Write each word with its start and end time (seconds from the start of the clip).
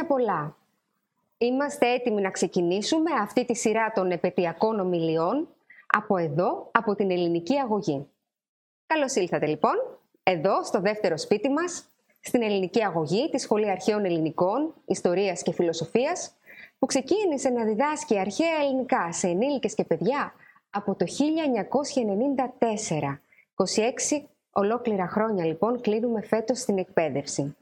Χρόνια 0.00 0.16
πολλά. 0.16 0.56
Είμαστε 1.38 1.92
έτοιμοι 1.92 2.20
να 2.20 2.30
ξεκινήσουμε 2.30 3.10
αυτή 3.20 3.44
τη 3.44 3.56
σειρά 3.56 3.92
των 3.92 4.10
επαιτειακών 4.10 4.80
ομιλιών 4.80 5.48
από 5.86 6.16
εδώ, 6.16 6.70
από 6.72 6.94
την 6.94 7.10
ελληνική 7.10 7.58
αγωγή. 7.58 8.06
Καλώς 8.86 9.14
ήλθατε 9.14 9.46
λοιπόν, 9.46 9.72
εδώ 10.22 10.64
στο 10.64 10.80
δεύτερο 10.80 11.18
σπίτι 11.18 11.48
μας, 11.48 11.84
στην 12.20 12.42
ελληνική 12.42 12.84
αγωγή 12.84 13.30
της 13.30 13.42
Σχολή 13.42 13.70
Αρχαίων 13.70 14.04
Ελληνικών, 14.04 14.74
Ιστορίας 14.84 15.42
και 15.42 15.52
Φιλοσοφίας, 15.52 16.34
που 16.78 16.86
ξεκίνησε 16.86 17.48
να 17.48 17.64
διδάσκει 17.64 18.18
αρχαία 18.18 18.60
ελληνικά 18.62 19.12
σε 19.12 19.28
ενήλικες 19.28 19.74
και 19.74 19.84
παιδιά 19.84 20.32
από 20.70 20.94
το 20.94 21.06
1994. 21.06 23.20
26 23.54 24.26
ολόκληρα 24.50 25.08
χρόνια 25.08 25.44
λοιπόν 25.44 25.80
κλείνουμε 25.80 26.22
φέτος 26.22 26.58
στην 26.58 26.78
εκπαίδευση. 26.78 27.54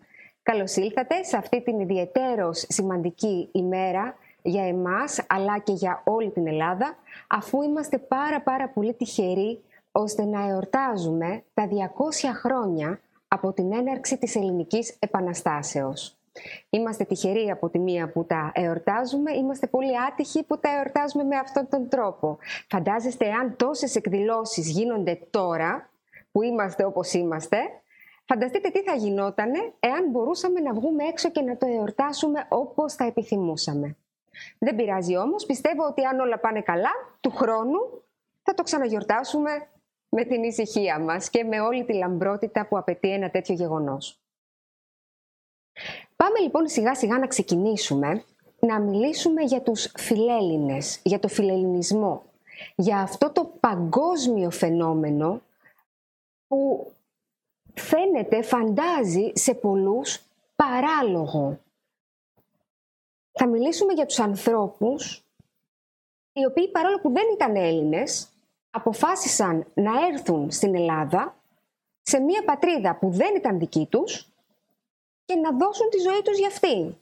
Καλώς 0.42 0.76
ήλθατε 0.76 1.22
σε 1.22 1.36
αυτή 1.36 1.62
την 1.62 1.80
ιδιαιτέρως 1.80 2.64
σημαντική 2.68 3.48
ημέρα 3.52 4.16
για 4.42 4.66
εμάς 4.66 5.24
αλλά 5.28 5.58
και 5.58 5.72
για 5.72 6.02
όλη 6.04 6.30
την 6.30 6.46
Ελλάδα 6.46 6.96
αφού 7.28 7.62
είμαστε 7.62 7.98
πάρα 7.98 8.40
πάρα 8.40 8.68
πολύ 8.68 8.94
τυχεροί 8.94 9.62
ώστε 9.92 10.24
να 10.24 10.48
εορτάζουμε 10.48 11.42
τα 11.54 11.68
200 11.68 11.72
χρόνια 12.42 13.00
από 13.28 13.52
την 13.52 13.72
έναρξη 13.72 14.18
της 14.18 14.36
Ελληνικής 14.36 14.96
Επαναστάσεως. 14.98 16.16
Είμαστε 16.70 17.04
τυχεροί 17.04 17.50
από 17.50 17.68
τη 17.68 17.78
μία 17.78 18.12
που 18.12 18.24
τα 18.24 18.52
εορτάζουμε, 18.54 19.32
είμαστε 19.32 19.66
πολύ 19.66 20.00
άτυχοι 20.08 20.42
που 20.44 20.58
τα 20.58 20.76
εορτάζουμε 20.76 21.24
με 21.24 21.36
αυτόν 21.36 21.68
τον 21.68 21.88
τρόπο. 21.88 22.38
Φαντάζεστε 22.68 23.30
αν 23.30 23.56
τόσες 23.56 23.94
εκδηλώσεις 23.96 24.70
γίνονται 24.70 25.18
τώρα, 25.30 25.90
που 26.32 26.42
είμαστε 26.42 26.84
όπως 26.84 27.12
είμαστε, 27.12 27.58
φανταστείτε 28.28 28.68
τι 28.70 28.82
θα 28.82 28.94
γινότανε 28.94 29.72
εάν 29.80 30.10
μπορούσαμε 30.10 30.60
να 30.60 30.72
βγούμε 30.72 31.04
έξω 31.04 31.30
και 31.30 31.40
να 31.40 31.56
το 31.56 31.66
εορτάσουμε 31.66 32.46
όπως 32.48 32.94
θα 32.94 33.04
επιθυμούσαμε. 33.04 33.96
Δεν 34.58 34.76
πειράζει 34.76 35.16
όμως, 35.16 35.46
πιστεύω 35.46 35.86
ότι 35.86 36.04
αν 36.04 36.20
όλα 36.20 36.38
πάνε 36.38 36.60
καλά, 36.60 36.90
του 37.20 37.30
χρόνου 37.30 38.02
θα 38.42 38.54
το 38.54 38.62
ξαναγιορτάσουμε 38.62 39.68
με 40.08 40.24
την 40.24 40.42
ησυχία 40.42 40.98
μας 40.98 41.30
και 41.30 41.44
με 41.44 41.60
όλη 41.60 41.84
τη 41.84 41.94
λαμπρότητα 41.94 42.66
που 42.66 42.78
απαιτεί 42.78 43.12
ένα 43.12 43.30
τέτοιο 43.30 43.54
γεγονός. 43.54 44.20
Πάμε 46.16 46.38
λοιπόν 46.38 46.68
σιγά 46.68 46.94
σιγά 46.94 47.18
να 47.18 47.26
ξεκινήσουμε 47.26 48.24
να 48.60 48.80
μιλήσουμε 48.80 49.42
για 49.42 49.62
τους 49.62 49.92
φιλέλληνες, 49.96 51.00
για 51.04 51.18
το 51.18 51.28
φιλελληνισμό, 51.28 52.22
για 52.74 52.98
αυτό 52.98 53.30
το 53.30 53.44
παγκόσμιο 53.60 54.50
φαινόμενο 54.50 55.40
που 56.46 56.92
φαίνεται, 57.78 58.42
φαντάζει 58.42 59.32
σε 59.34 59.54
πολλούς 59.54 60.20
παράλογο. 60.56 61.58
Θα 63.32 63.46
μιλήσουμε 63.46 63.92
για 63.92 64.06
τους 64.06 64.18
ανθρώπους 64.18 65.22
οι 66.32 66.44
οποίοι 66.44 66.68
παρόλο 66.68 67.00
που 67.00 67.12
δεν 67.12 67.24
ήταν 67.32 67.56
Έλληνες, 67.56 68.28
αποφάσισαν 68.70 69.66
να 69.74 70.06
έρθουν 70.06 70.50
στην 70.50 70.74
Ελλάδα 70.74 71.36
σε 72.02 72.18
μια 72.20 72.44
πατρίδα 72.44 72.96
που 72.96 73.10
δεν 73.10 73.34
ήταν 73.36 73.58
δική 73.58 73.86
τους 73.90 74.28
και 75.24 75.34
να 75.34 75.52
δώσουν 75.52 75.88
τη 75.88 75.98
ζωή 75.98 76.22
τους 76.24 76.38
για 76.38 76.46
αυτή. 76.46 76.98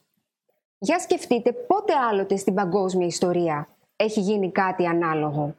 Για 0.78 0.98
σκεφτείτε 0.98 1.52
πότε 1.52 1.94
άλλοτε 1.94 2.36
στην 2.36 2.54
παγκόσμια 2.54 3.06
ιστορία 3.06 3.68
έχει 3.96 4.20
γίνει 4.20 4.52
κάτι 4.52 4.86
ανάλογο. 4.86 5.54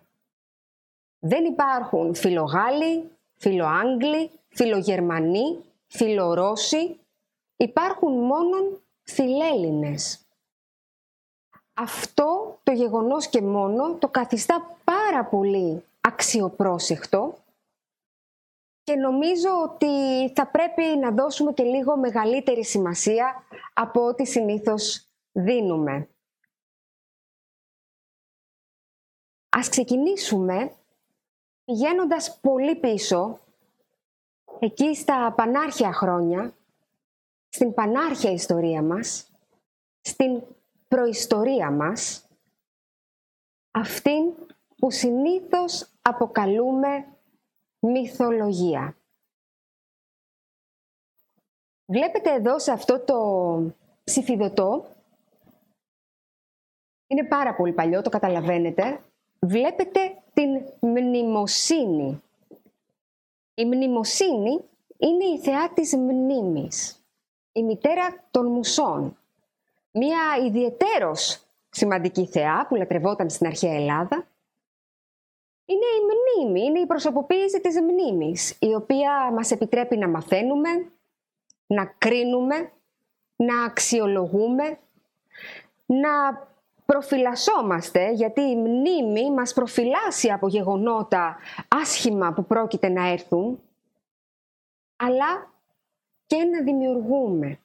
Δεν 1.19 1.45
υπάρχουν 1.45 2.15
φιλογάλοι, 2.15 3.11
φιλοάγγλοι, 3.35 4.31
φιλογερμανοί, 4.57 5.59
φιλορώσοι. 5.87 6.99
Υπάρχουν 7.57 8.13
μόνον 8.13 8.81
φιλέλληνες. 9.03 10.21
Αυτό 11.73 12.59
το 12.63 12.71
γεγονός 12.71 13.27
και 13.27 13.41
μόνο 13.41 13.93
το 13.93 14.07
καθιστά 14.07 14.77
πάρα 14.83 15.25
πολύ 15.25 15.83
αξιοπρόσεχτο 16.01 17.37
και 18.83 18.95
νομίζω 18.95 19.49
ότι 19.63 19.87
θα 20.35 20.47
πρέπει 20.47 20.83
να 20.83 21.11
δώσουμε 21.11 21.53
και 21.53 21.63
λίγο 21.63 21.97
μεγαλύτερη 21.97 22.65
σημασία 22.65 23.43
από 23.73 24.05
ό,τι 24.05 24.25
συνήθως 24.25 25.07
δίνουμε. 25.31 26.09
Ας 29.49 29.69
ξεκινήσουμε 29.69 30.75
πηγαίνοντας 31.65 32.39
πολύ 32.39 32.75
πίσω, 32.75 33.39
εκεί 34.59 34.95
στα 34.95 35.33
πανάρχια 35.35 35.93
χρόνια, 35.93 36.53
στην 37.49 37.73
πανάρχια 37.73 38.31
ιστορία 38.31 38.81
μας, 38.81 39.31
στην 40.01 40.41
προϊστορία 40.87 41.71
μας, 41.71 42.27
αυτήν 43.71 44.33
που 44.77 44.91
συνήθως 44.91 45.91
αποκαλούμε 46.01 47.05
μυθολογία. 47.79 48.95
Βλέπετε 51.85 52.33
εδώ 52.33 52.59
σε 52.59 52.71
αυτό 52.71 52.99
το 52.99 53.17
ψηφιδωτό, 54.03 54.85
είναι 57.07 57.23
πάρα 57.27 57.55
πολύ 57.55 57.73
παλιό, 57.73 58.01
το 58.01 58.09
καταλαβαίνετε, 58.09 59.01
βλέπετε 59.39 60.21
την 60.33 60.49
μνημοσύνη. 60.79 62.21
Η 63.59 63.65
μνημοσύνη 63.65 64.63
είναι 64.97 65.25
η 65.25 65.39
θεά 65.39 65.69
της 65.73 65.95
μνήμης, 65.95 67.05
η 67.51 67.63
μητέρα 67.63 68.23
των 68.31 68.45
μουσών. 68.45 69.17
Μία 69.91 70.19
ιδιαιτέρως 70.45 71.43
σημαντική 71.69 72.25
θεά 72.25 72.65
που 72.67 72.75
λατρευόταν 72.75 73.29
στην 73.29 73.47
αρχαία 73.47 73.73
Ελλάδα 73.73 74.27
είναι 75.65 75.85
η 75.85 76.01
μνήμη, 76.05 76.65
είναι 76.65 76.79
η 76.79 76.85
προσωποποίηση 76.85 77.61
της 77.61 77.81
μνήμης, 77.81 78.57
η 78.59 78.73
οποία 78.73 79.31
μας 79.33 79.51
επιτρέπει 79.51 79.97
να 79.97 80.07
μαθαίνουμε, 80.07 80.69
να 81.67 81.85
κρίνουμε, 81.97 82.71
να 83.35 83.63
αξιολογούμε, 83.63 84.79
να 85.85 86.46
προφυλασσόμαστε, 86.87 88.11
γιατί 88.11 88.41
η 88.41 88.55
μνήμη 88.55 89.31
μας 89.31 89.53
προφυλάσσει 89.53 90.31
από 90.31 90.47
γεγονότα 90.47 91.37
άσχημα 91.67 92.33
που 92.33 92.45
πρόκειται 92.45 92.89
να 92.89 93.07
έρθουν, 93.07 93.61
αλλά 94.95 95.53
και 96.25 96.43
να 96.43 96.63
δημιουργούμε. 96.63 97.59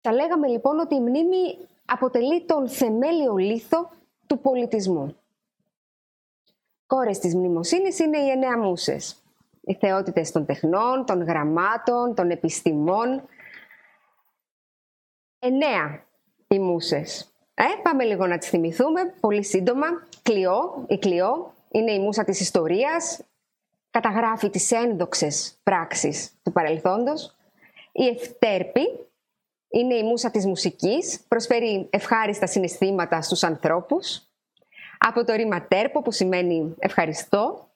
Θα 0.00 0.12
λέγαμε 0.12 0.48
λοιπόν 0.48 0.78
ότι 0.78 0.94
η 0.94 1.00
μνήμη 1.00 1.58
αποτελεί 1.84 2.44
τον 2.44 2.68
θεμέλιο 2.68 3.36
λίθο 3.36 3.90
του 4.26 4.38
πολιτισμού 4.38 5.16
κόρες 6.94 7.18
της 7.18 7.34
μνημοσύνης 7.34 7.98
είναι 7.98 8.18
οι 8.18 8.30
εννέα 8.30 8.58
μουσες. 8.58 9.22
Οι 9.60 9.74
θεότητες 9.74 10.30
των 10.30 10.46
τεχνών, 10.46 11.06
των 11.06 11.22
γραμμάτων, 11.22 12.14
των 12.14 12.30
επιστημών. 12.30 13.28
Εννέα 15.38 16.04
οι 16.54 16.58
μουσες. 16.58 17.32
Ε, 17.54 17.64
πάμε 17.82 18.04
λίγο 18.04 18.26
να 18.26 18.38
τις 18.38 18.48
θυμηθούμε, 18.48 19.14
πολύ 19.20 19.44
σύντομα. 19.44 19.86
Κλειό, 20.22 20.84
η 20.88 20.98
Κλειό 20.98 21.54
είναι 21.70 21.92
η 21.92 21.98
μουσα 21.98 22.24
της 22.24 22.40
ιστορίας, 22.40 23.20
καταγράφει 23.90 24.50
τις 24.50 24.70
ένδοξες 24.70 25.58
πράξεις 25.62 26.30
του 26.42 26.52
παρελθόντος. 26.52 27.36
Η 27.92 28.06
Ευτέρπη 28.06 28.82
είναι 29.68 29.94
η 29.94 30.02
μουσα 30.02 30.30
της 30.30 30.46
μουσικής, 30.46 31.20
προσφέρει 31.28 31.86
ευχάριστα 31.90 32.46
συναισθήματα 32.46 33.22
στους 33.22 33.42
ανθρώπους 33.42 34.22
από 34.98 35.24
το 35.24 35.32
ρήμα 35.34 35.66
τέρπο 35.66 36.02
που 36.02 36.10
σημαίνει 36.10 36.74
ευχαριστώ. 36.78 37.68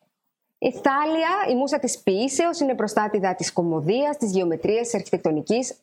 Η 0.59 0.73
θάλια, 0.73 1.29
η 1.51 1.55
μουσα 1.55 1.79
της 1.79 1.99
ποιήσεως, 1.99 2.61
είναι 2.61 2.75
προστάτηδα 2.75 3.35
της 3.35 3.53
κομμωδίας, 3.53 4.17
της 4.17 4.31
γεωμετρίας, 4.31 4.81
της 4.81 4.95
αρχιτεκτονικής, 4.95 5.75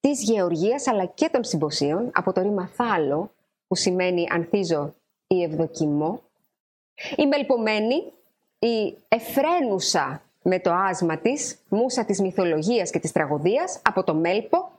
της 0.00 0.22
γεωργίας 0.22 0.86
αλλά 0.86 1.04
και 1.04 1.28
των 1.28 1.44
συμποσίων, 1.44 2.10
από 2.14 2.32
το 2.32 2.40
ρήμα 2.40 2.66
θάλο 2.66 3.30
που 3.66 3.76
σημαίνει 3.76 4.26
ανθίζω 4.30 4.94
ή 5.26 5.42
ευδοκιμώ. 5.42 6.22
Η 7.16 7.26
μελπομένη, 7.26 8.12
η 8.58 8.96
εφραίνουσα 9.08 10.22
με 10.42 10.60
το 10.60 10.72
άσμα 10.72 11.18
της, 11.18 11.58
μουσα 11.68 12.04
της 12.04 12.20
μυθολογίας 12.20 12.90
και 12.90 12.98
της 12.98 13.12
τραγωδίας, 13.12 13.80
από 13.84 14.04
το 14.04 14.14
μέλπο 14.14 14.70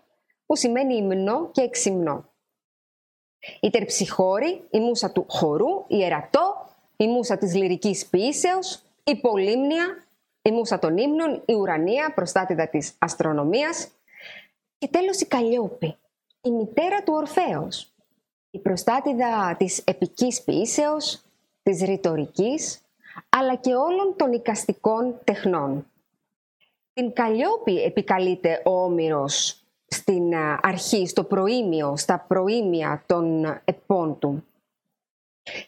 που 0.46 0.56
σημαίνει 0.56 0.96
υμνό 0.96 1.50
και 1.52 1.62
εξυμνό. 1.62 2.30
Η 3.60 3.70
τερψυχώρη, 3.70 4.64
η 4.70 4.80
μουσα 4.80 5.12
του 5.12 5.26
χορού, 5.30 5.86
η 5.88 6.04
ερατό, 6.04 6.68
η 6.98 7.08
μουσα 7.08 7.38
της 7.38 7.56
λυρικής 7.56 8.08
ποιήσεως, 8.08 8.82
η 9.04 9.16
πολύμνια, 9.16 10.04
η 10.42 10.52
μουσα 10.52 10.80
των 10.80 10.98
ύμνων, 10.98 11.44
η 11.46 11.54
ουρανία, 11.54 12.14
προστάτηδα 12.14 12.68
της 12.68 12.94
αστρονομίας 13.00 13.88
και 14.80 14.88
τέλος 14.88 15.22
η 15.22 15.26
καλλιόπη, 15.26 15.98
η 16.42 16.52
μητέρα 16.52 17.04
του 17.04 17.14
Ορφέως, 17.14 17.94
η 18.52 18.60
προστάτηδα 18.60 19.56
της 19.58 19.78
επικής 19.86 20.44
ποιήσεως, 20.44 21.22
της 21.64 21.82
ρητορικής, 21.82 22.82
αλλά 23.30 23.56
και 23.56 23.76
όλων 23.76 24.14
των 24.16 24.34
οικαστικών 24.34 25.20
τεχνών. 25.24 25.86
Την 26.94 27.14
Καλλιόπη 27.14 27.84
επικαλείται 27.84 28.62
ο 28.66 28.84
Όμηρος 28.84 29.64
στην 29.88 30.36
αρχή, 30.62 31.08
στο 31.08 31.24
προήμιο, 31.24 31.98
στα 31.98 32.26
προήμια 32.28 33.04
των 33.06 33.46
επών 33.66 34.20
του. 34.20 34.44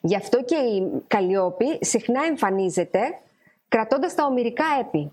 Γι' 0.02 0.16
αυτό 0.16 0.44
και 0.44 0.56
η 0.56 1.04
Καλλιόπη 1.08 1.86
συχνά 1.86 2.24
εμφανίζεται 2.24 3.00
κρατώντας 3.68 4.16
τα 4.16 4.25
ομυρικά 4.25 4.66
έπι. 4.80 5.12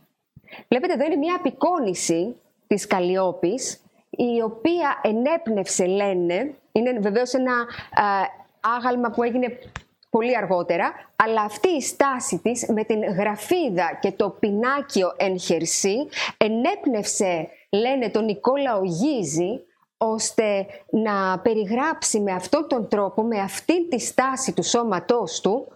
Βλέπετε 0.68 0.92
εδώ 0.92 1.04
είναι 1.04 1.16
μια 1.16 1.34
απεικόνηση 1.34 2.36
της 2.66 2.86
Καλλιόπης, 2.86 3.82
η 4.18 4.42
οποία 4.42 5.00
ενέπνευσε, 5.02 5.86
λένε, 5.86 6.54
είναι 6.72 6.98
βεβαίως 6.98 7.32
ένα 7.34 7.66
άγαλμα 8.76 9.10
που 9.10 9.22
έγινε 9.22 9.58
πολύ 10.10 10.36
αργότερα, 10.36 10.92
αλλά 11.16 11.42
αυτή 11.42 11.68
η 11.68 11.80
στάση 11.80 12.38
της 12.38 12.68
με 12.68 12.84
την 12.84 13.04
γραφίδα 13.04 13.98
και 14.00 14.12
το 14.12 14.30
πινάκιο 14.30 15.12
εν 15.16 15.38
χερσί 15.38 16.08
ενέπνευσε, 16.36 17.48
λένε, 17.70 18.08
τον 18.08 18.24
Νικόλα 18.24 18.76
Ογίζη, 18.76 19.64
ώστε 19.96 20.66
να 20.90 21.38
περιγράψει 21.38 22.20
με 22.20 22.32
αυτόν 22.32 22.68
τον 22.68 22.88
τρόπο, 22.88 23.22
με 23.22 23.38
αυτή 23.40 23.88
τη 23.88 23.98
στάση 23.98 24.52
του 24.52 24.62
σώματός 24.62 25.40
του, 25.40 25.68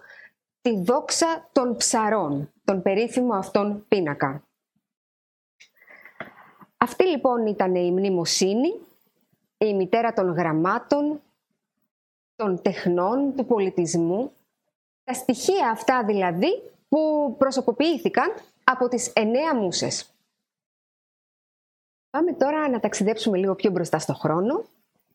τη 0.61 0.83
δόξα 0.83 1.49
των 1.53 1.77
ψαρών, 1.77 2.53
τον 2.65 2.83
περίφημο 2.83 3.35
αυτόν 3.35 3.85
πίνακα. 3.89 4.43
Αυτή 6.83 7.05
λοιπόν 7.05 7.47
ήταν 7.47 7.75
η 7.75 7.91
μνημοσύνη, 7.91 8.75
η 9.59 9.75
μητέρα 9.75 10.13
των 10.13 10.33
γραμμάτων, 10.33 11.21
των 12.37 12.63
τεχνών, 12.63 13.35
του 13.37 13.47
πολιτισμού. 13.47 14.33
Τα 15.05 15.13
στοιχεία 15.13 15.71
αυτά 15.71 16.05
δηλαδή 16.05 16.63
που 16.89 17.35
προσωποποιήθηκαν 17.39 18.35
από 18.65 18.89
τις 18.89 19.13
εννέα 19.15 19.55
μουσες. 19.55 20.15
Πάμε 22.11 22.33
τώρα 22.33 22.69
να 22.69 22.81
ταξιδέψουμε 22.81 23.39
λίγο 23.39 23.55
πιο 23.55 23.71
μπροστά 23.71 23.99
στο 23.99 24.15
χρόνο. 24.15 24.65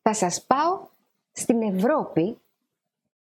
Θα 0.02 0.14
σας 0.14 0.42
πάω 0.42 0.86
στην 1.32 1.62
Ευρώπη 1.62 2.38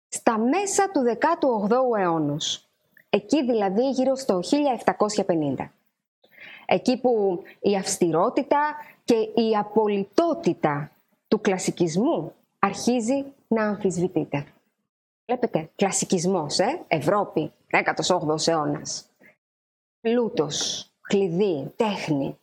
στα 0.08 0.38
μέσα 0.38 0.90
του 0.92 1.04
18ου 1.20 2.00
αιώνος. 2.00 2.68
Εκεί 3.10 3.46
δηλαδή 3.46 3.90
γύρω 3.90 4.16
στο 4.16 4.40
1750. 5.28 5.70
Εκεί 6.74 6.98
που 6.98 7.44
η 7.60 7.76
αυστηρότητα 7.76 8.76
και 9.04 9.16
η 9.16 9.56
απολυτότητα 9.58 10.92
του 11.28 11.42
κλασικισμού 11.42 12.34
αρχίζει 12.60 13.26
να 13.48 13.68
αμφισβητείται. 13.68 14.46
Βλέπετε, 15.26 15.70
κλασικισμός, 15.76 16.60
ε; 16.60 16.84
Ευρώπη, 16.88 17.52
18ος 17.72 18.48
αιώνας. 18.48 19.10
Πλούτος, 20.02 20.90
κλειδί, 21.02 21.72
τέχνη. 21.76 22.38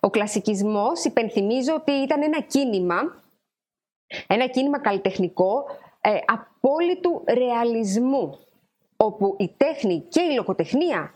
Ο 0.00 0.10
κλασικισμός, 0.10 1.04
υπενθυμίζω 1.04 1.74
ότι 1.74 1.92
ήταν 1.92 2.22
ένα 2.22 2.40
κίνημα, 2.40 3.22
ένα 4.26 4.46
κίνημα 4.46 4.80
καλλιτεχνικό 4.80 5.64
ε, 6.00 6.18
απόλυτου 6.26 7.24
ρεαλισμού, 7.28 8.38
όπου 8.96 9.36
η 9.38 9.48
τέχνη 9.56 10.00
και 10.00 10.20
η 10.20 10.34
λογοτεχνία 10.34 11.14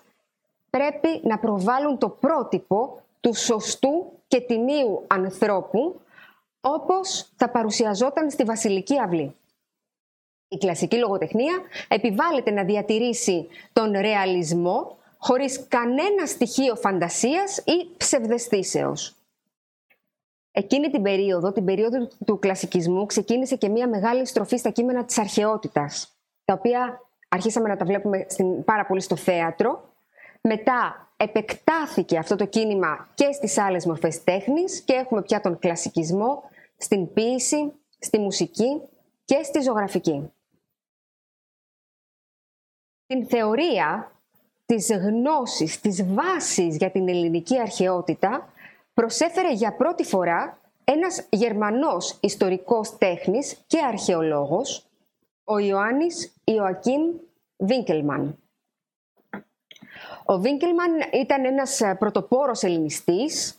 πρέπει 0.70 1.20
να 1.22 1.38
προβάλλουν 1.38 1.98
το 1.98 2.08
πρότυπο 2.08 3.02
του 3.20 3.34
σωστού 3.34 4.12
και 4.26 4.40
τιμίου 4.40 5.04
ανθρώπου 5.06 6.00
όπως 6.60 7.32
θα 7.36 7.50
παρουσιαζόταν 7.50 8.30
στη 8.30 8.44
Βασιλική 8.44 8.98
Αυλή. 9.00 9.34
Η 10.48 10.56
κλασική 10.56 10.96
λογοτεχνία 10.96 11.60
επιβάλλεται 11.88 12.50
να 12.50 12.64
διατηρήσει 12.64 13.48
τον 13.72 13.92
ρεαλισμό 13.92 14.98
χωρίς 15.18 15.66
κανένα 15.68 16.26
στοιχείο 16.26 16.76
φαντασίας 16.76 17.58
ή 17.58 17.96
ψευδεστήσεως. 17.96 19.14
Εκείνη 20.52 20.90
την 20.90 21.02
περίοδο, 21.02 21.52
την 21.52 21.64
περίοδο 21.64 22.08
του 22.24 22.38
κλασικισμού, 22.38 23.06
ξεκίνησε 23.06 23.56
και 23.56 23.68
μια 23.68 23.88
μεγάλη 23.88 24.26
στροφή 24.26 24.56
στα 24.56 24.70
κείμενα 24.70 25.04
της 25.04 25.18
αρχαιότητας, 25.18 26.16
τα 26.44 26.54
οποία 26.54 27.00
αρχίσαμε 27.28 27.68
να 27.68 27.76
τα 27.76 27.84
βλέπουμε 27.84 28.26
στην, 28.28 28.64
πάρα 28.64 28.86
πολύ 28.86 29.00
στο 29.00 29.16
θέατρο. 29.16 29.94
Μετά 30.48 31.12
επεκτάθηκε 31.16 32.18
αυτό 32.18 32.36
το 32.36 32.46
κίνημα 32.46 33.08
και 33.14 33.32
στις 33.32 33.58
άλλες 33.58 33.86
μορφές 33.86 34.24
τέχνης 34.24 34.80
και 34.80 34.92
έχουμε 34.92 35.22
πια 35.22 35.40
τον 35.40 35.58
κλασικισμό 35.58 36.42
στην 36.76 37.12
ποίηση, 37.12 37.72
στη 37.98 38.18
μουσική 38.18 38.80
και 39.24 39.42
στη 39.42 39.60
ζωγραφική. 39.60 40.32
Την 43.06 43.26
θεωρία 43.26 44.12
της 44.66 44.90
γνώσης, 44.90 45.80
της 45.80 46.04
βάσης 46.14 46.76
για 46.76 46.90
την 46.90 47.08
ελληνική 47.08 47.58
αρχαιότητα 47.60 48.52
προσέφερε 48.94 49.52
για 49.52 49.76
πρώτη 49.76 50.04
φορά 50.04 50.60
ένας 50.84 51.26
Γερμανός 51.30 52.18
ιστορικός 52.20 52.98
τέχνης 52.98 53.64
και 53.66 53.78
αρχαιολόγος, 53.84 54.86
ο 55.44 55.58
Ιωάννης 55.58 56.34
Ιωακίμ 56.44 57.02
Βίνκελμαν. 57.56 58.38
Ο 60.30 60.38
Βίνκελμαν 60.38 60.90
ήταν 61.12 61.44
ένας 61.44 61.80
πρωτοπόρος 61.98 62.62
ελληνιστής 62.62 63.58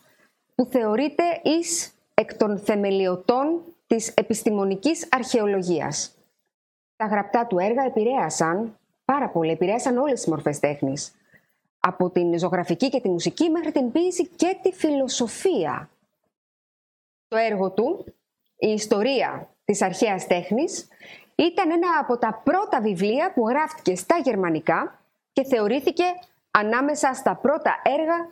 που 0.56 0.66
θεωρείται 0.66 1.24
εις 1.44 1.94
εκ 2.14 2.36
των 2.36 2.60
θεμελιωτών 2.60 3.62
της 3.88 4.10
επιστημονικής 4.10 5.08
αρχαιολογίας. 5.12 6.16
Τα 6.96 7.06
γραπτά 7.06 7.46
του 7.46 7.60
έργα 7.60 7.84
επηρέασαν 7.84 8.78
πάρα 9.06 9.30
πολύ, 9.30 9.52
επηρέασαν 9.52 9.98
όλες 9.98 10.20
τις 10.20 10.30
μορφές 10.30 10.60
τέχνης. 10.60 11.16
Από 11.80 12.10
την 12.10 12.40
ζωγραφική 12.40 12.90
και 12.90 13.02
τη 13.02 13.10
μουσική 13.10 13.50
μέχρι 13.50 13.72
την 13.72 13.92
ποίηση 13.92 14.28
και 14.28 14.58
τη 14.62 14.72
φιλοσοφία. 14.72 15.90
Το 17.28 17.38
έργο 17.38 17.72
του, 17.72 18.06
η 18.58 18.68
ιστορία 18.68 19.50
της 19.66 19.82
αρχαίας 19.82 20.28
τέχνης, 20.28 20.88
ήταν 21.36 21.72
ένα 21.72 21.88
από 22.00 22.18
τα 22.18 22.42
πρώτα 22.44 22.82
βιβλία 22.82 23.34
που 23.34 23.50
γράφτηκε 23.50 23.96
στα 23.96 24.18
γερμανικά 24.18 25.00
και 25.34 25.44
θεωρήθηκε 25.44 26.04
ανάμεσα 26.52 27.14
στα 27.14 27.36
πρώτα 27.36 27.82
έργα 27.84 28.32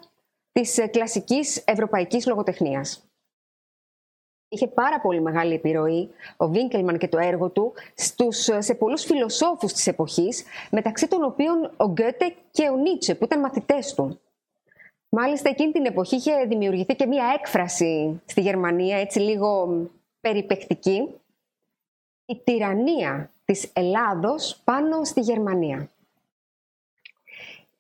της 0.51 0.89
κλασικής 0.92 1.63
ευρωπαϊκής 1.66 2.27
λογοτεχνίας 2.27 3.10
είχε 4.50 4.68
πάρα 4.68 5.00
πολύ 5.00 5.21
μεγάλη 5.21 5.54
επιρροή 5.54 6.10
ο 6.38 6.48
Βίνκελμαν 6.48 6.98
και 6.98 7.07
το 7.07 7.18
έργο 7.18 7.50
του 7.50 7.74
στους, 7.95 8.50
σε 8.57 8.74
πολλούς 8.74 9.04
φιλοσόφους 9.04 9.74
της 9.74 9.88
εποχής, 9.88 10.44
μεταξύ 10.71 11.07
των 11.07 11.24
οποίων 11.24 11.71
ο 11.78 11.85
Γκέτε 11.85 12.35
και 12.52 12.69
ο 12.69 12.76
Νίτσε, 12.76 13.16
που 13.16 13.23
ήταν 13.23 13.40
μαθητές 13.40 13.94
του. 13.94 14.19
Μάλιστα 15.09 15.49
εκείνη 15.49 15.71
την 15.71 15.85
εποχή 15.85 16.16
είχε 16.16 16.45
δημιουργηθεί 16.45 16.95
και 16.95 17.06
μία 17.06 17.26
έκφραση 17.40 18.21
στη 18.26 18.42
Γερμανία, 18.42 18.97
έτσι 18.97 19.19
λίγο 19.19 19.68
περιπεκτική, 20.19 21.16
η 22.26 22.42
τυραννία 22.44 23.31
της 23.45 23.69
Ελλάδος 23.73 24.61
πάνω 24.64 25.04
στη 25.04 25.21
Γερμανία. 25.21 25.90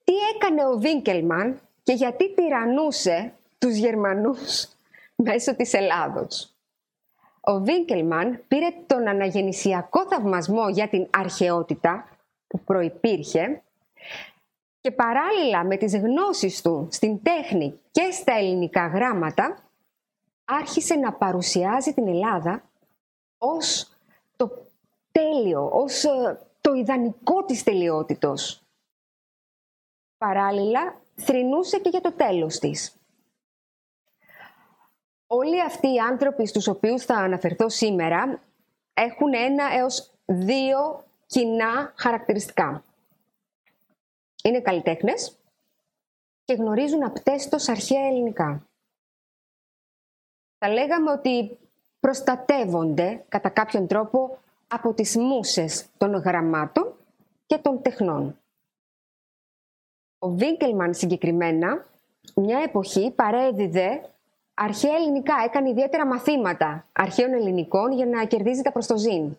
Τι 0.09 0.15
έκανε 0.35 0.65
ο 0.65 0.77
Βίνκελμαν 0.79 1.59
και 1.83 1.93
γιατί 1.93 2.33
τυραννούσε 2.33 3.33
τους 3.57 3.75
Γερμανούς 3.75 4.67
μέσω 5.15 5.55
της 5.55 5.73
Ελλάδος 5.73 6.53
ο 7.41 7.59
Βίνκελμαν 7.59 8.43
πήρε 8.47 8.67
τον 8.87 9.07
αναγεννησιακό 9.07 10.07
θαυμασμό 10.07 10.69
για 10.69 10.87
την 10.87 11.07
αρχαιότητα 11.09 12.07
που 12.47 12.59
προϋπήρχε 12.59 13.61
και 14.81 14.91
παράλληλα 14.91 15.63
με 15.63 15.77
τις 15.77 15.97
γνώσεις 15.97 16.61
του 16.61 16.87
στην 16.91 17.21
τέχνη 17.23 17.79
και 17.91 18.11
στα 18.11 18.33
ελληνικά 18.33 18.87
γράμματα 18.87 19.63
άρχισε 20.45 20.95
να 20.95 21.13
παρουσιάζει 21.13 21.93
την 21.93 22.07
Ελλάδα 22.07 22.63
ως 23.37 23.91
το 24.35 24.65
τέλειο, 25.11 25.69
ως 25.73 26.03
ε, 26.03 26.39
το 26.61 26.73
ιδανικό 26.73 27.45
της 27.45 27.63
τελειότητος. 27.63 28.63
Παράλληλα, 30.19 31.01
θρηνούσε 31.15 31.79
και 31.79 31.89
για 31.89 32.01
το 32.01 32.11
τέλος 32.11 32.59
της 32.59 32.99
όλοι 35.31 35.61
αυτοί 35.61 35.93
οι 35.93 35.97
άνθρωποι 35.97 36.47
στους 36.47 36.67
οποίους 36.67 37.05
θα 37.05 37.15
αναφερθώ 37.15 37.69
σήμερα 37.69 38.41
έχουν 38.93 39.33
ένα 39.33 39.73
έως 39.73 40.11
δύο 40.25 41.03
κοινά 41.25 41.93
χαρακτηριστικά. 41.95 42.83
Είναι 44.43 44.61
καλλιτέχνες 44.61 45.37
και 46.43 46.53
γνωρίζουν 46.53 47.03
απτέστος 47.03 47.69
αρχαία 47.69 48.05
ελληνικά. 48.07 48.67
Θα 50.57 50.69
λέγαμε 50.69 51.11
ότι 51.11 51.59
προστατεύονται 51.99 53.25
κατά 53.29 53.49
κάποιον 53.49 53.87
τρόπο 53.87 54.37
από 54.67 54.93
τις 54.93 55.17
μουσες 55.17 55.85
των 55.97 56.13
γραμμάτων 56.13 56.95
και 57.45 57.57
των 57.57 57.81
τεχνών. 57.81 58.39
Ο 60.19 60.29
Βίγκελμαν 60.29 60.93
συγκεκριμένα 60.93 61.87
μια 62.35 62.59
εποχή 62.59 63.11
παρέδιδε 63.11 64.09
αρχαία 64.53 64.95
ελληνικά, 64.95 65.33
έκανε 65.45 65.69
ιδιαίτερα 65.69 66.05
μαθήματα 66.05 66.87
αρχαίων 66.91 67.33
ελληνικών 67.33 67.91
για 67.91 68.05
να 68.05 68.25
κερδίζει 68.25 68.61
τα 68.61 68.71
προστοζήν. 68.71 69.37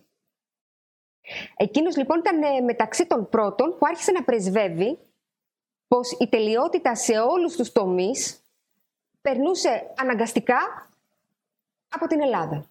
Εκείνος 1.56 1.96
λοιπόν 1.96 2.18
ήταν 2.18 2.42
ε, 2.42 2.60
μεταξύ 2.60 3.06
των 3.06 3.28
πρώτων 3.28 3.76
που 3.78 3.86
άρχισε 3.86 4.12
να 4.12 4.22
πρεσβεύει 4.22 4.98
πως 5.88 6.16
η 6.18 6.28
τελειότητα 6.28 6.94
σε 6.94 7.18
όλους 7.18 7.56
τους 7.56 7.72
τομείς 7.72 8.42
περνούσε 9.20 9.90
αναγκαστικά 9.96 10.90
από 11.90 12.06
την 12.06 12.20
Ελλάδα. 12.20 12.64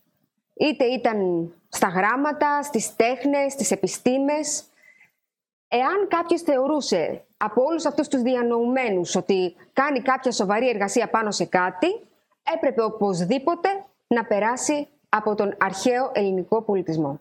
Είτε 0.54 0.86
ήταν 0.86 1.50
στα 1.70 1.88
γράμματα, 1.88 2.64
στις 2.64 2.96
τέχνες, 2.96 3.52
στις 3.52 3.72
επιστήμες. 3.72 4.64
Εάν 5.72 6.08
κάποιος 6.08 6.42
θεωρούσε 6.42 7.26
από 7.38 7.64
όλους 7.64 7.86
αυτούς 7.86 8.08
τους 8.08 8.22
διανοουμένους 8.22 9.16
ότι 9.16 9.56
κάνει 9.74 10.02
κάποια 10.02 10.32
σοβαρή 10.32 10.70
εργασία 10.70 11.10
πάνω 11.10 11.32
σε 11.32 11.46
κάτι, 11.46 11.88
έπρεπε 12.54 12.84
οπωσδήποτε 12.84 13.86
να 14.08 14.26
περάσει 14.26 14.88
από 15.10 15.36
τον 15.36 15.56
αρχαίο 15.60 16.12
ελληνικό 16.14 16.62
πολιτισμό. 16.62 17.20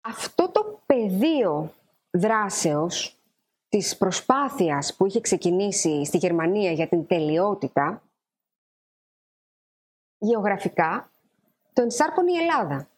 Αυτό 0.00 0.50
το 0.50 0.80
πεδίο 0.86 1.72
δράσεως 2.10 3.16
της 3.68 3.96
προσπάθειας 3.96 4.96
που 4.96 5.06
είχε 5.06 5.20
ξεκινήσει 5.20 6.04
στη 6.04 6.16
Γερμανία 6.16 6.72
για 6.72 6.88
την 6.88 7.06
τελειότητα, 7.06 8.02
γεωγραφικά, 10.18 11.10
το 11.72 11.82
ενσάρκωνε 11.82 12.32
η 12.32 12.36
Ελλάδα. 12.36 12.88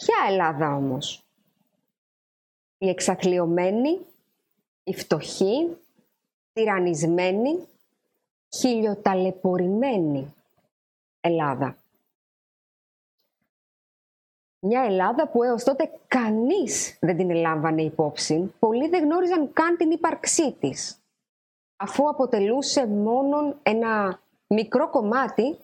Ποια 0.00 0.16
Ελλάδα 0.28 0.74
όμως; 0.74 1.24
Η 2.78 2.88
εξαθλειωμένη, 2.88 4.00
η 4.84 4.94
φτωχή, 4.94 5.76
τυραννισμένη, 6.52 7.68
χιλιοταλαιπωρημένη 8.56 10.34
Ελλάδα. 11.20 11.76
Μια 14.58 14.82
Ελλάδα 14.84 15.28
που 15.28 15.42
έως 15.42 15.64
τότε 15.64 16.00
κανείς 16.06 16.98
δεν 17.00 17.16
την 17.16 17.30
ελάμβανε 17.30 17.82
υπόψη, 17.82 18.54
πολλοί 18.58 18.88
δεν 18.88 19.04
γνώριζαν 19.04 19.52
καν 19.52 19.76
την 19.76 19.90
ύπαρξή 19.90 20.52
της, 20.52 20.98
αφού 21.76 22.08
αποτελούσε 22.08 22.86
μόνο 22.86 23.54
ένα 23.62 24.20
μικρό 24.46 24.90
κομμάτι 24.90 25.58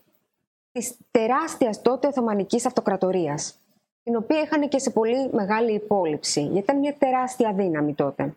της 0.73 0.97
τεράστιας 1.11 1.83
τότε 1.83 2.07
Οθωμανικής 2.07 2.67
Αυτοκρατορίας, 2.67 3.62
την 4.03 4.17
οποία 4.17 4.41
είχαν 4.41 4.69
και 4.69 4.79
σε 4.79 4.91
πολύ 4.91 5.31
μεγάλη 5.33 5.75
υπόλοιψη, 5.75 6.41
γιατί 6.41 6.59
ήταν 6.59 6.79
μια 6.79 6.97
τεράστια 6.97 7.55
δύναμη 7.55 7.95
τότε. 7.95 8.37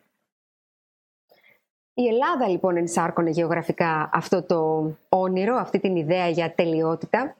Η 1.93 2.07
Ελλάδα 2.07 2.47
λοιπόν 2.47 2.77
ενσάρκωνε 2.77 3.29
γεωγραφικά 3.29 4.09
αυτό 4.13 4.43
το 4.43 4.91
όνειρο, 5.09 5.55
αυτή 5.55 5.79
την 5.79 5.95
ιδέα 5.95 6.27
για 6.29 6.53
τελειότητα 6.53 7.35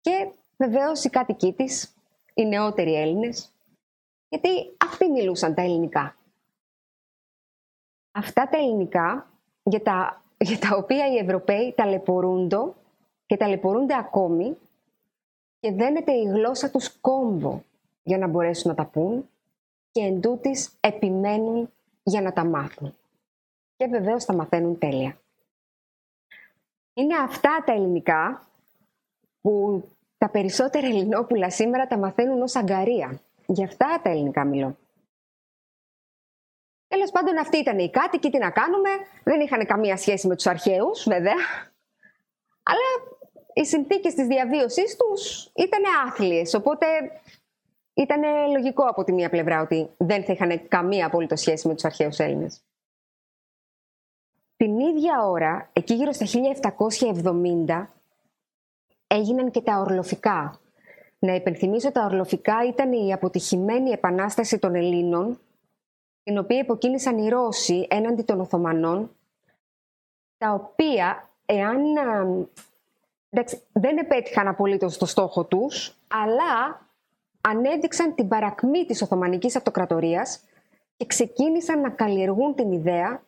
και 0.00 0.32
Βεβαίως 0.60 1.04
οι 1.04 1.10
κάτοικοί 1.10 1.52
της, 1.52 1.96
οι 2.34 2.46
νεότεροι 2.46 2.94
Έλληνες, 2.94 3.52
γιατί 4.28 4.48
αυτοί 4.84 5.10
μιλούσαν 5.10 5.54
τα 5.54 5.62
ελληνικά. 5.62 6.16
Αυτά 8.12 8.48
τα 8.48 8.58
ελληνικά 8.58 9.30
για 9.62 9.82
τα, 9.82 10.22
για 10.38 10.58
τα 10.58 10.76
οποία 10.76 11.12
οι 11.12 11.16
Ευρωπαίοι 11.16 11.72
ταλαιπωρούνται 11.76 12.72
και 13.26 13.36
ταλαιπωρούνται 13.36 13.96
ακόμη 13.96 14.56
και 15.60 15.72
δένεται 15.72 16.12
η 16.12 16.22
γλώσσα 16.22 16.70
τους 16.70 16.88
κόμβο 17.00 17.64
για 18.02 18.18
να 18.18 18.26
μπορέσουν 18.26 18.70
να 18.70 18.76
τα 18.76 18.84
πούν 18.84 19.28
και 19.90 20.00
εν 20.00 20.20
επιμένουν 20.80 21.72
για 22.02 22.22
να 22.22 22.32
τα 22.32 22.44
μάθουν. 22.44 22.96
Και 23.76 23.86
βεβαίως 23.86 24.24
τα 24.24 24.34
μαθαίνουν 24.34 24.78
τέλεια. 24.78 25.20
Είναι 26.94 27.16
αυτά 27.16 27.62
τα 27.66 27.72
ελληνικά 27.72 28.48
που 29.40 29.84
τα 30.18 30.30
περισσότερα 30.30 30.86
Ελληνόπουλα 30.86 31.50
σήμερα 31.50 31.86
τα 31.86 31.98
μαθαίνουν 31.98 32.42
ως 32.42 32.54
αγκαρία. 32.56 33.20
Γι' 33.46 33.64
αυτά 33.64 34.00
τα 34.02 34.10
ελληνικά 34.10 34.44
μιλώ. 34.44 34.76
Τέλος 36.88 37.10
πάντων, 37.10 37.38
αυτοί 37.38 37.58
ήταν 37.58 37.78
οι 37.78 37.90
κάτοικοι, 37.90 38.30
τι 38.30 38.38
να 38.38 38.50
κάνουμε; 38.50 38.90
Δεν 39.24 39.40
είχαν 39.40 39.66
καμία 39.66 39.96
σχέση 39.96 40.26
με 40.26 40.36
τους 40.36 40.46
αρχαίους, 40.46 41.04
βέβαια. 41.04 41.34
Αλλά 42.62 43.18
οι 43.60 43.64
συνθήκες 43.64 44.14
της 44.14 44.26
διαβίωσής 44.26 44.96
τους 44.96 45.50
ήταν 45.56 45.82
άθλιες. 46.06 46.54
Οπότε 46.54 46.86
ήταν 47.94 48.22
λογικό 48.52 48.84
από 48.84 49.04
τη 49.04 49.12
μία 49.12 49.30
πλευρά 49.30 49.60
ότι 49.60 49.90
δεν 49.96 50.24
θα 50.24 50.32
είχαν 50.32 50.68
καμία 50.68 51.06
απόλυτο 51.06 51.36
σχέση 51.36 51.68
με 51.68 51.74
τους 51.74 51.84
αρχαίους 51.84 52.18
Έλληνες. 52.18 52.60
Την 54.56 54.78
ίδια 54.78 55.22
ώρα, 55.24 55.70
εκεί 55.72 55.94
γύρω 55.94 56.12
στα 56.12 56.26
1770, 56.26 57.86
έγιναν 59.06 59.50
και 59.50 59.60
τα 59.60 59.78
ορλοφικά. 59.78 60.60
Να 61.18 61.34
υπενθυμίσω 61.34 61.92
τα 61.92 62.04
ορλοφικά 62.04 62.66
ήταν 62.66 62.92
η 62.92 63.12
αποτυχημένη 63.12 63.90
επανάσταση 63.90 64.58
των 64.58 64.74
Ελλήνων, 64.74 65.40
την 66.22 66.38
οποία 66.38 66.58
υποκίνησαν 66.58 67.18
οι 67.18 67.28
Ρώσοι 67.28 67.86
έναντι 67.90 68.22
των 68.22 68.40
Οθωμανών, 68.40 69.16
τα 70.38 70.52
οποία, 70.52 71.30
εάν 71.46 71.80
εντάξει, 73.30 73.62
δεν 73.72 73.98
επέτυχαν 73.98 74.48
απολύτως 74.48 74.98
το 74.98 75.06
στόχο 75.06 75.44
τους, 75.44 75.96
αλλά 76.08 76.86
ανέδειξαν 77.40 78.14
την 78.14 78.28
παρακμή 78.28 78.84
της 78.84 79.02
Οθωμανικής 79.02 79.56
Αυτοκρατορίας 79.56 80.40
και 80.96 81.06
ξεκίνησαν 81.06 81.80
να 81.80 81.90
καλλιεργούν 81.90 82.54
την 82.54 82.72
ιδέα 82.72 83.22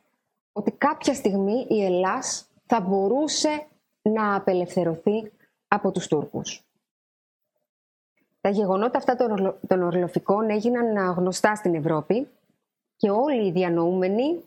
ότι 0.53 0.71
κάποια 0.71 1.15
στιγμή 1.15 1.67
η 1.69 1.85
Ελλάς 1.85 2.47
θα 2.67 2.81
μπορούσε 2.81 3.67
να 4.03 4.35
απελευθερωθεί 4.35 5.33
από 5.69 5.91
τους 5.91 6.07
Τούρκους. 6.07 6.63
Τα 8.41 8.49
γεγονότα 8.49 8.99
αυτά 8.99 9.17
των 9.67 9.83
ορλοφικών 9.83 10.51
έγιναν 10.51 11.15
γνωστά 11.15 11.55
στην 11.55 11.75
Ευρώπη 11.75 12.29
και 12.97 13.11
όλοι 13.11 13.47
οι 13.47 13.51
διανοούμενοι, 13.51 14.43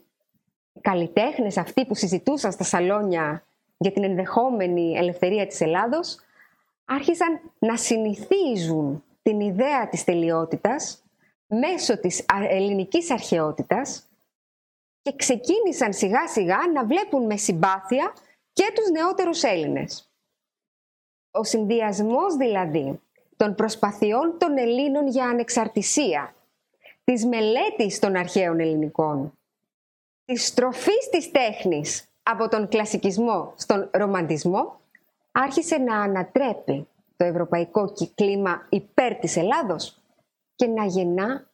οι 0.74 0.80
καλλιτέχνες 0.82 1.58
αυτοί 1.58 1.86
που 1.86 1.96
συζητούσαν 1.96 2.52
στα 2.52 2.64
σαλόνια 2.64 3.45
για 3.77 3.91
την 3.91 4.03
ενδεχόμενη 4.03 4.98
ελευθερία 4.98 5.48
της 5.48 5.62
Ελλάδος, 5.62 6.17
άρχισαν 6.86 7.39
να 7.60 7.77
συνηθίζουν 7.77 9.03
την 9.22 9.39
ιδέα 9.39 9.88
της 9.89 10.03
τελειότητας 10.03 11.03
μέσω 11.48 12.00
της 12.00 12.25
ελληνικής 12.50 13.12
αρχαιότητας 13.12 14.10
και 15.01 15.15
ξεκίνησαν 15.15 15.94
σιγά 15.94 16.27
σιγά 16.27 16.58
να 16.74 16.86
βλέπουν 16.86 17.25
με 17.25 17.38
συμπάθεια 17.38 18.13
και 18.53 18.72
τους 18.75 18.89
νεότερους 18.89 19.44
Έλληνες. 19.44 20.10
Ο 21.32 21.44
συνδυασμός 21.44 22.36
δηλαδή 22.36 23.00
των 23.36 23.55
προσπαθειών 23.55 24.38
των 24.38 24.58
Ελλήνων 24.58 25.08
για 25.08 25.25
ανεξαρτησία, 25.25 26.36
της 27.03 27.25
μελέτης 27.25 28.00
των 28.00 28.15
αρχαίων 28.15 28.60
ελληνικών, 28.60 29.38
της 30.25 30.46
στροφής 30.46 31.10
της 31.12 31.32
τέχνης 31.32 32.15
από 32.29 32.48
τον 32.48 32.67
κλασικισμό 32.67 33.53
στον 33.55 33.89
ρομαντισμό, 33.91 34.79
άρχισε 35.32 35.77
να 35.77 36.01
ανατρέπει 36.01 36.88
το 37.17 37.25
ευρωπαϊκό 37.25 37.94
κλίμα 38.15 38.67
υπέρ 38.70 39.15
της 39.15 39.38
Ελλάδος 39.38 39.98
και 40.55 40.67
να 40.67 40.86
γεννά 40.86 41.46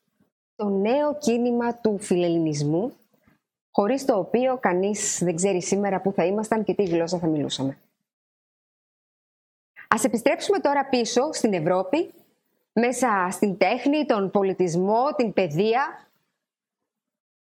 το 0.56 0.70
νέο 0.70 1.18
κίνημα 1.18 1.76
του 1.76 2.00
φιλελληνισμού, 2.00 2.94
χωρίς 3.72 4.06
το 4.06 4.18
οποίο 4.18 4.58
κανείς 4.58 5.24
δεν 5.24 5.36
ξέρει 5.36 5.62
σήμερα 5.62 6.02
πού 6.02 6.12
θα 6.12 6.26
ήμασταν 6.26 6.64
και 6.64 6.74
τι 6.74 6.84
γλώσσα 6.84 7.20
θα 7.20 7.28
μιλούσαμε. 7.28 7.78
Ας 9.88 10.04
επιστρέψουμε 10.04 10.60
τώρα 10.60 10.86
πίσω 10.86 11.32
στην 11.32 11.54
Ευρώπη, 11.54 12.14
μέσα 12.74 13.28
στην 13.32 13.58
τέχνη, 13.58 14.06
τον 14.06 14.32
πολιτισμό, 14.32 15.16
την 15.16 15.34
παιδεία. 15.34 16.10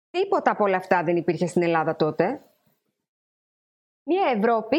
Τίποτα 0.09 0.51
από 0.51 0.63
όλα 0.63 0.77
αυτά 0.77 1.03
δεν 1.03 1.15
υπήρχε 1.15 1.47
στην 1.47 1.61
Ελλάδα 1.61 1.95
τότε. 1.95 2.41
Μια 4.03 4.33
Ευρώπη, 4.35 4.77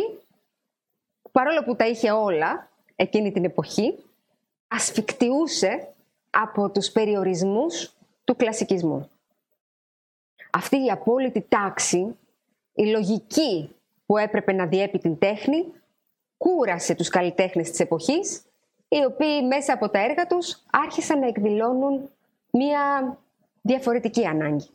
παρόλο 1.32 1.62
που 1.64 1.76
τα 1.76 1.86
είχε 1.86 2.10
όλα 2.10 2.70
εκείνη 2.96 3.32
την 3.32 3.44
εποχή, 3.44 3.98
ασφικτιούσε 4.68 5.88
από 6.30 6.70
τους 6.70 6.90
περιορισμούς 6.90 7.94
του 8.24 8.36
κλασικισμού. 8.36 9.10
Αυτή 10.50 10.84
η 10.84 10.90
απόλυτη 10.90 11.40
τάξη, 11.40 12.16
η 12.74 12.84
λογική 12.86 13.74
που 14.06 14.16
έπρεπε 14.16 14.52
να 14.52 14.66
διέπει 14.66 14.98
την 14.98 15.18
τέχνη, 15.18 15.72
κούρασε 16.36 16.94
τους 16.94 17.08
καλλιτέχνες 17.08 17.70
της 17.70 17.80
εποχής, 17.80 18.42
οι 18.88 19.04
οποίοι 19.04 19.46
μέσα 19.46 19.72
από 19.72 19.88
τα 19.88 19.98
έργα 19.98 20.26
τους 20.26 20.62
άρχισαν 20.70 21.18
να 21.18 21.26
εκδηλώνουν 21.26 22.10
μία 22.50 23.18
διαφορετική 23.62 24.26
ανάγκη. 24.26 24.68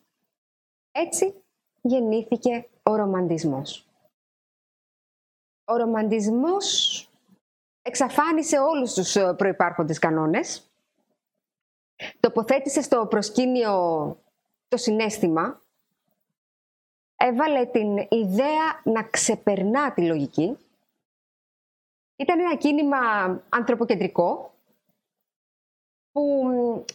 Έτσι 0.92 1.34
γεννήθηκε 1.82 2.68
ο 2.84 2.96
ρομαντισμός. 2.96 3.87
Ο 5.70 5.76
ρομαντισμός 5.76 7.10
εξαφάνισε 7.82 8.58
όλους 8.58 8.94
τους 8.94 9.16
ε, 9.16 9.34
προϋπάρχοντες 9.38 10.00
κανόνες, 10.00 10.72
τοποθέτησε 12.20 12.82
στο 12.82 13.06
προσκήνιο 13.06 13.74
το 14.68 14.78
συνέστημα, 14.78 15.62
έβαλε 17.16 17.66
την 17.66 17.98
ιδέα 18.10 18.82
να 18.84 19.04
ξεπερνά 19.04 19.94
τη 19.94 20.08
λογική 20.08 20.58
ήταν 22.18 22.40
ένα 22.40 22.56
κίνημα 22.56 22.98
ανθρωποκεντρικό 23.50 24.54
που 26.12 26.86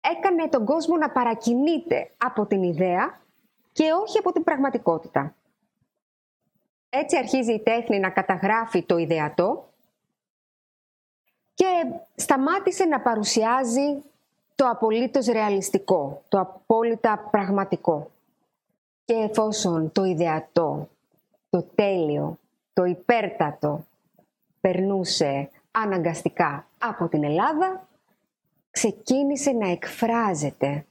έκανε 0.00 0.48
τον 0.48 0.64
κόσμο 0.64 0.96
να 0.96 1.10
παρακινείται 1.10 2.10
από 2.18 2.46
την 2.46 2.62
ιδέα 2.62 3.20
και 3.72 3.92
όχι 3.92 4.18
από 4.18 4.32
την 4.32 4.44
πραγματικότητα. 4.44 5.34
Έτσι 6.90 7.16
αρχίζει 7.16 7.52
η 7.52 7.60
τέχνη 7.60 7.98
να 7.98 8.10
καταγράφει 8.10 8.82
το 8.82 8.96
ιδεατό 8.96 9.68
και 11.54 11.66
σταμάτησε 12.14 12.84
να 12.84 13.00
παρουσιάζει 13.00 14.02
το 14.54 14.68
απολύτως 14.68 15.26
ρεαλιστικό, 15.26 16.22
το 16.28 16.40
απόλυτα 16.40 17.28
πραγματικό. 17.30 18.10
Και 19.04 19.14
εφόσον 19.14 19.92
το 19.92 20.04
ιδεατό, 20.04 20.88
το 21.50 21.62
τέλειο, 21.74 22.38
το 22.72 22.84
υπέρτατο 22.84 23.84
περνούσε 24.60 25.50
αναγκαστικά 25.70 26.66
από 26.78 27.08
την 27.08 27.24
Ελλάδα, 27.24 27.88
ξεκίνησε 28.70 29.50
να 29.50 29.70
εκφράζεται 29.70 30.86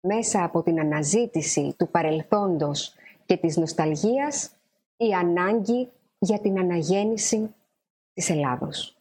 μέσα 0.00 0.44
από 0.44 0.62
την 0.62 0.80
αναζήτηση 0.80 1.74
του 1.78 1.88
παρελθόντος 1.88 2.94
και 3.26 3.36
της 3.36 3.56
νοσταλγίας 3.56 4.53
η 4.96 5.12
ανάγκη 5.12 5.90
για 6.18 6.40
την 6.40 6.58
αναγέννηση 6.58 7.54
της 8.12 8.30
Ελλάδος. 8.30 8.96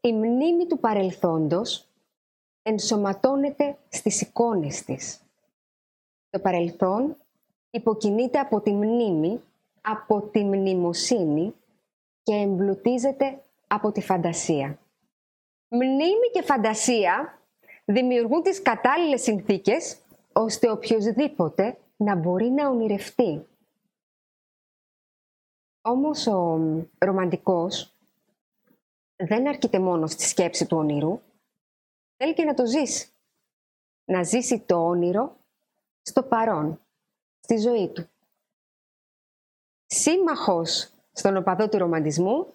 Η 0.00 0.12
μνήμη 0.12 0.66
του 0.66 0.78
παρελθόντος 0.78 1.88
ενσωματώνεται 2.62 3.78
στις 3.88 4.20
εικόνες 4.20 4.84
της. 4.84 5.20
Το 6.30 6.38
παρελθόν 6.38 7.16
υποκινείται 7.70 8.38
από 8.38 8.60
τη 8.60 8.72
μνήμη, 8.72 9.40
από 9.80 10.20
τη 10.20 10.44
μνημοσύνη 10.44 11.54
και 12.22 12.34
εμπλουτίζεται 12.34 13.42
από 13.66 13.92
τη 13.92 14.00
φαντασία. 14.00 14.78
Μνήμη 15.68 16.30
και 16.32 16.42
φαντασία 16.42 17.38
δημιουργούν 17.84 18.42
τις 18.42 18.62
κατάλληλες 18.62 19.22
συνθήκες 19.22 19.98
ώστε 20.32 20.70
οποιοδήποτε 20.70 21.78
να 21.96 22.16
μπορεί 22.16 22.50
να 22.50 22.68
ονειρευτεί. 22.68 23.46
Όμως 25.86 26.26
ο 26.26 26.60
ρομαντικός 26.98 27.94
δεν 29.16 29.48
αρκείται 29.48 29.78
μόνο 29.78 30.06
στη 30.06 30.22
σκέψη 30.22 30.66
του 30.66 30.76
όνειρου, 30.76 31.20
θέλει 32.16 32.34
και 32.34 32.44
να 32.44 32.54
το 32.54 32.66
ζήσει. 32.66 33.08
Να 34.04 34.22
ζήσει 34.22 34.60
το 34.60 34.86
όνειρο 34.86 35.36
στο 36.02 36.22
παρόν, 36.22 36.80
στη 37.40 37.56
ζωή 37.56 37.88
του. 37.88 38.08
Σύμμαχος 39.86 40.92
στον 41.12 41.36
οπαδό 41.36 41.68
του 41.68 41.78
ρομαντισμού 41.78 42.46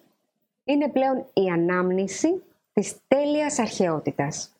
είναι 0.64 0.88
πλέον 0.88 1.26
η 1.32 1.48
ανάμνηση 1.48 2.42
της 2.72 2.96
τέλειας 3.08 3.58
αρχαιότητας. 3.58 4.52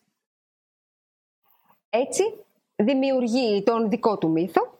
Έτσι, 1.89 2.23
δημιουργεί 2.75 3.63
τον 3.63 3.89
δικό 3.89 4.17
του 4.17 4.29
μύθο 4.29 4.77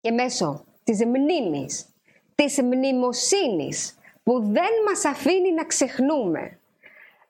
και 0.00 0.10
μέσω 0.10 0.64
της 0.84 1.04
μνήμης, 1.04 1.93
της 2.34 2.62
μνημοσύνης 2.62 3.98
που 4.22 4.40
δεν 4.40 4.70
μας 4.86 5.04
αφήνει 5.04 5.52
να 5.52 5.64
ξεχνούμε, 5.64 6.58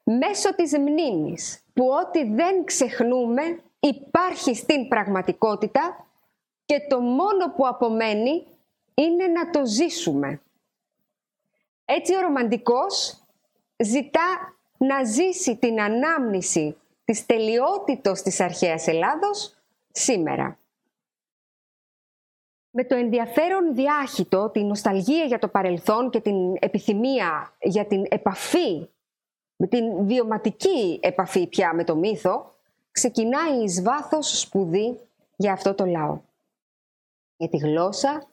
μέσω 0.02 0.54
της 0.54 0.78
μνήμης 0.78 1.64
που 1.74 1.86
ό,τι 1.88 2.24
δεν 2.24 2.64
ξεχνούμε 2.64 3.62
υπάρχει 3.80 4.54
στην 4.54 4.88
πραγματικότητα 4.88 6.06
και 6.64 6.80
το 6.88 7.00
μόνο 7.00 7.52
που 7.56 7.66
απομένει 7.66 8.46
είναι 8.94 9.26
να 9.26 9.50
το 9.50 9.66
ζήσουμε. 9.66 10.40
Έτσι 11.84 12.16
ο 12.16 12.20
ρομαντικός 12.20 13.22
ζητά 13.76 14.56
να 14.76 15.04
ζήσει 15.04 15.56
την 15.56 15.80
ανάμνηση 15.80 16.76
της 17.04 17.26
τελειότητος 17.26 18.22
της 18.22 18.40
αρχαίας 18.40 18.86
Ελλάδος 18.86 19.56
σήμερα. 19.92 20.58
Με 22.76 22.84
το 22.84 22.94
ενδιαφέρον 22.94 23.74
διάχυτο, 23.74 24.50
την 24.50 24.66
νοσταλγία 24.66 25.24
για 25.24 25.38
το 25.38 25.48
παρελθόν 25.48 26.10
και 26.10 26.20
την 26.20 26.56
επιθυμία 26.58 27.52
για 27.60 27.86
την 27.86 28.04
επαφή, 28.08 28.88
με 29.56 29.66
την 29.66 30.06
βιωματική 30.06 30.98
επαφή 31.02 31.46
πια 31.46 31.74
με 31.74 31.84
το 31.84 31.96
μύθο, 31.96 32.54
ξεκινάει 32.90 33.62
εις 33.62 33.82
βάθος 33.82 34.40
σπουδή 34.40 34.98
για 35.36 35.52
αυτό 35.52 35.74
το 35.74 35.84
λαό. 35.86 36.20
Για 37.36 37.48
τη 37.48 37.56
γλώσσα, 37.56 38.26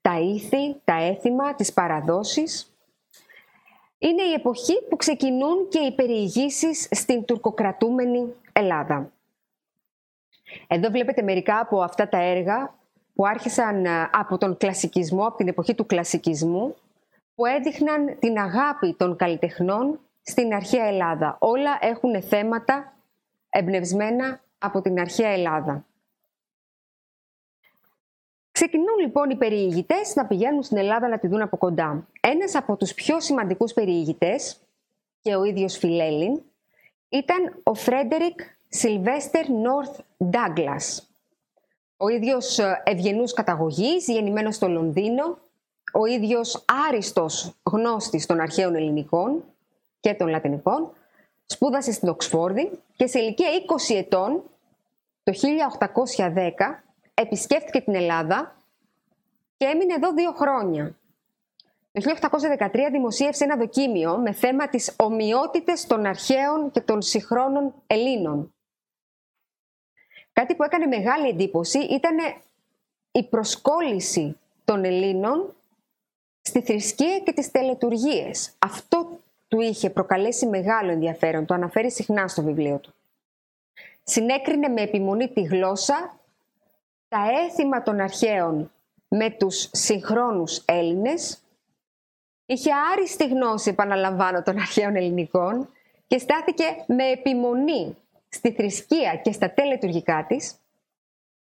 τα 0.00 0.20
ήθη, 0.20 0.76
τα 0.84 0.94
έθιμα, 0.94 1.54
τις 1.54 1.72
παραδόσεις, 1.72 2.76
είναι 3.98 4.22
η 4.22 4.32
εποχή 4.32 4.82
που 4.88 4.96
ξεκινούν 4.96 5.68
και 5.68 5.78
οι 5.78 5.92
περιηγήσεις 5.92 6.88
στην 6.90 7.24
τουρκοκρατούμενη 7.24 8.34
Ελλάδα. 8.52 9.12
Εδώ 10.66 10.90
βλέπετε 10.90 11.22
μερικά 11.22 11.58
από 11.58 11.82
αυτά 11.82 12.08
τα 12.08 12.18
έργα 12.18 12.74
που 13.16 13.26
άρχισαν 13.26 13.84
ε, 13.84 14.08
από 14.12 14.38
τον 14.38 14.56
κλασικισμό, 14.56 15.26
από 15.26 15.36
την 15.36 15.48
εποχή 15.48 15.74
του 15.74 15.86
κλασικισμού, 15.86 16.74
που 17.34 17.46
έδειχναν 17.46 18.18
την 18.18 18.38
αγάπη 18.38 18.94
των 18.98 19.16
καλλιτεχνών 19.16 20.00
στην 20.22 20.54
αρχαία 20.54 20.84
Ελλάδα. 20.84 21.36
Όλα 21.40 21.78
έχουν 21.80 22.22
θέματα 22.22 22.92
εμπνευσμένα 23.50 24.40
από 24.58 24.80
την 24.80 25.00
αρχαία 25.00 25.28
Ελλάδα. 25.28 25.84
Ξεκινούν 28.50 28.98
λοιπόν 29.00 29.30
οι 29.30 29.36
περιηγητές 29.36 30.14
να 30.14 30.26
πηγαίνουν 30.26 30.62
στην 30.62 30.76
Ελλάδα 30.76 31.08
να 31.08 31.18
τη 31.18 31.26
δουν 31.26 31.42
από 31.42 31.56
κοντά. 31.56 32.06
Ένας 32.20 32.54
από 32.54 32.76
τους 32.76 32.94
πιο 32.94 33.20
σημαντικούς 33.20 33.72
περιηγητές 33.72 34.60
και 35.20 35.36
ο 35.36 35.44
ίδιος 35.44 35.76
Φιλέλλην 35.76 36.42
ήταν 37.08 37.60
ο 37.62 37.74
Φρέντερικ 37.74 38.40
Σιλβέστερ 38.68 39.50
Νόρθ 39.50 40.00
Ντάγκλας. 40.24 41.15
Ο 41.96 42.08
ίδιος 42.08 42.58
ε, 42.58 42.82
ευγενούς 42.84 43.32
καταγωγής, 43.32 44.06
γεννημένος 44.06 44.54
στο 44.54 44.68
Λονδίνο, 44.68 45.38
ο 45.92 46.06
ίδιος 46.06 46.64
άριστος 46.88 47.52
γνώστης 47.62 48.26
των 48.26 48.40
αρχαίων 48.40 48.74
ελληνικών 48.74 49.44
και 50.00 50.14
των 50.14 50.28
λατινικών, 50.28 50.92
σπούδασε 51.46 51.92
στην 51.92 52.08
Οξφόρδη 52.08 52.70
και 52.96 53.06
σε 53.06 53.18
ηλικία 53.18 53.48
20 53.90 53.94
ετών, 53.96 54.42
το 55.22 55.32
1810, 55.32 56.84
επισκέφθηκε 57.14 57.80
την 57.80 57.94
Ελλάδα 57.94 58.56
και 59.56 59.64
έμεινε 59.64 59.94
εδώ 59.94 60.12
δύο 60.12 60.32
χρόνια. 60.32 60.96
Το 61.92 62.02
1813 62.58 62.88
δημοσίευσε 62.90 63.44
ένα 63.44 63.56
δοκίμιο 63.56 64.16
με 64.16 64.32
θέμα 64.32 64.68
τις 64.68 64.94
ομοιότητες 64.96 65.86
των 65.86 66.06
αρχαίων 66.06 66.70
και 66.70 66.80
των 66.80 67.02
συγχρόνων 67.02 67.74
Ελλήνων. 67.86 68.54
Κάτι 70.40 70.54
που 70.54 70.62
έκανε 70.62 70.86
μεγάλη 70.86 71.28
εντύπωση 71.28 71.78
ήταν 71.78 72.16
η 73.12 73.24
προσκόλληση 73.24 74.38
των 74.64 74.84
Ελλήνων 74.84 75.54
στη 76.40 76.62
θρησκεία 76.62 77.18
και 77.18 77.32
τις 77.32 77.50
τελετουργίες. 77.50 78.52
Αυτό 78.58 79.20
του 79.48 79.60
είχε 79.60 79.90
προκαλέσει 79.90 80.46
μεγάλο 80.46 80.90
ενδιαφέρον, 80.90 81.46
το 81.46 81.54
αναφέρει 81.54 81.90
συχνά 81.90 82.28
στο 82.28 82.42
βιβλίο 82.42 82.78
του. 82.78 82.94
Συνέκρινε 84.02 84.68
με 84.68 84.80
επιμονή 84.80 85.28
τη 85.28 85.42
γλώσσα, 85.42 86.18
τα 87.08 87.18
έθιμα 87.46 87.82
των 87.82 88.00
αρχαίων 88.00 88.72
με 89.08 89.30
τους 89.30 89.68
συγχρόνους 89.72 90.62
Έλληνες, 90.64 91.38
είχε 92.46 92.70
άριστη 92.92 93.26
γνώση, 93.26 93.70
επαναλαμβάνω, 93.70 94.42
των 94.42 94.58
αρχαίων 94.58 94.96
ελληνικών 94.96 95.68
και 96.06 96.18
στάθηκε 96.18 96.64
με 96.86 97.10
επιμονή 97.10 97.96
στη 98.28 98.52
θρησκεία 98.52 99.16
και 99.16 99.32
στα 99.32 99.50
τελετουργικά 99.50 100.24
της, 100.28 100.54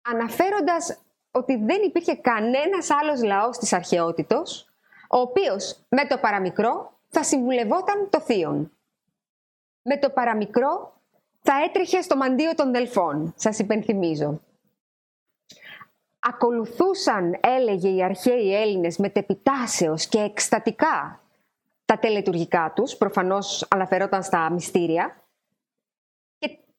αναφέροντας 0.01 0.99
ότι 1.31 1.55
δεν 1.55 1.81
υπήρχε 1.83 2.15
κανένας 2.15 2.89
άλλος 2.89 3.23
λαός 3.23 3.57
της 3.57 3.73
αρχαιότητος, 3.73 4.69
ο 5.09 5.17
οποίος 5.17 5.79
με 5.89 6.07
το 6.07 6.17
παραμικρό 6.17 6.99
θα 7.07 7.23
συμβουλευόταν 7.23 8.09
το 8.09 8.19
θείον. 8.21 8.71
Με 9.81 9.97
το 9.97 10.09
παραμικρό 10.09 11.01
θα 11.41 11.53
έτρεχε 11.63 12.01
στο 12.01 12.17
μαντίο 12.17 12.55
των 12.55 12.71
Δελφών, 12.71 13.33
σας 13.35 13.59
υπενθυμίζω. 13.59 14.41
Ακολουθούσαν, 16.19 17.39
έλεγε 17.41 17.89
οι 17.89 18.03
αρχαίοι 18.03 18.55
Έλληνες, 18.55 18.97
μετεπιτάσεως 18.97 20.07
και 20.07 20.19
εκστατικά 20.19 21.19
τα 21.85 21.99
τελετουργικά 21.99 22.71
τους, 22.75 22.95
προφανώς 22.95 23.67
αναφερόταν 23.69 24.23
στα 24.23 24.49
μυστήρια, 24.51 25.15
και 25.15 25.24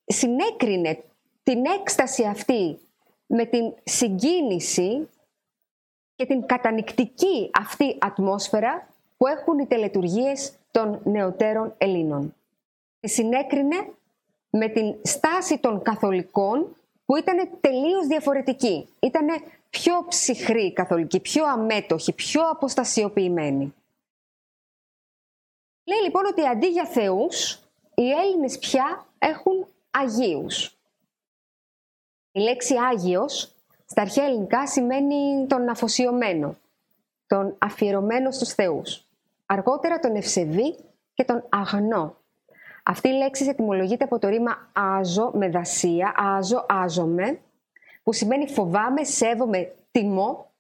συνέκρινε 0.06 1.04
την 1.42 1.64
έκσταση 1.64 2.24
αυτή 2.24 2.78
με 3.26 3.44
την 3.44 3.74
συγκίνηση 3.84 5.08
και 6.16 6.26
την 6.26 6.46
κατανικτική 6.46 7.50
αυτή 7.58 7.96
ατμόσφαιρα 8.00 8.88
που 9.16 9.26
έχουν 9.26 9.58
οι 9.58 9.66
τελετουργίες 9.66 10.52
των 10.70 11.00
νεωτέρων 11.04 11.74
Ελλήνων. 11.78 12.34
Τη 13.00 13.08
συνέκρινε 13.08 13.92
με 14.50 14.68
την 14.68 14.94
στάση 15.02 15.58
των 15.58 15.82
καθολικών 15.82 16.76
που 17.04 17.16
ήταν 17.16 17.48
τελείως 17.60 18.06
διαφορετική. 18.06 18.88
Ήταν 19.00 19.26
πιο 19.70 20.04
ψυχρή 20.08 20.72
καθολική, 20.72 21.20
πιο 21.20 21.44
αμέτωχη, 21.44 22.12
πιο 22.12 22.48
αποστασιοποιημένη. 22.50 23.74
Λέει 25.84 25.98
λοιπόν 26.02 26.26
ότι 26.26 26.46
αντί 26.46 26.66
για 26.66 26.84
θεούς, 26.84 27.52
οι 27.94 28.10
Έλληνες 28.10 28.58
πια 28.58 29.06
έχουν 29.18 29.66
Αγίους. 30.00 30.76
Η 32.32 32.40
λέξη 32.40 32.74
Άγιος 32.76 33.54
στα 33.87 34.02
αρχαία 34.02 34.24
ελληνικά 34.24 34.66
σημαίνει 34.66 35.46
τον 35.48 35.68
αφοσιωμένο, 35.68 36.56
τον 37.26 37.54
αφιερωμένο 37.59 38.30
στους 38.30 38.52
θεούς. 38.52 39.04
Αργότερα 39.46 39.98
τον 39.98 40.14
ευσεβή 40.14 40.76
και 41.14 41.24
τον 41.24 41.44
αγνό. 41.48 42.16
Αυτή 42.82 43.09
η 43.09 43.12
λέξη 43.12 43.44
ετοιμολογείται 43.44 44.04
από 44.04 44.18
το 44.18 44.28
ρήμα 44.28 44.70
άζω 44.72 45.30
με 45.35 45.48
δασία, 45.48 46.14
άζω, 46.16 46.66
άζομαι, 46.68 47.40
που 48.02 48.12
σημαίνει 48.12 48.48
φοβάμαι, 48.48 49.04
σέβομαι, 49.04 49.74
τιμώ 49.90 50.50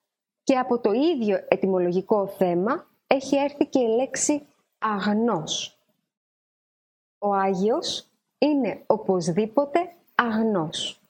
και 0.42 0.58
από 0.58 0.78
το 0.78 0.92
ίδιο 0.92 1.44
ετοιμολογικό 1.48 2.26
θέμα 2.26 2.86
έχει 3.06 3.36
έρθει 3.36 3.66
και 3.66 3.78
η 3.78 3.88
λέξη 3.88 4.46
αγνός. 4.78 5.78
Ο 7.18 7.34
Άγιος 7.34 8.06
είναι 8.38 8.82
οπωσδήποτε 8.86 9.92
αγνός. 10.14 11.00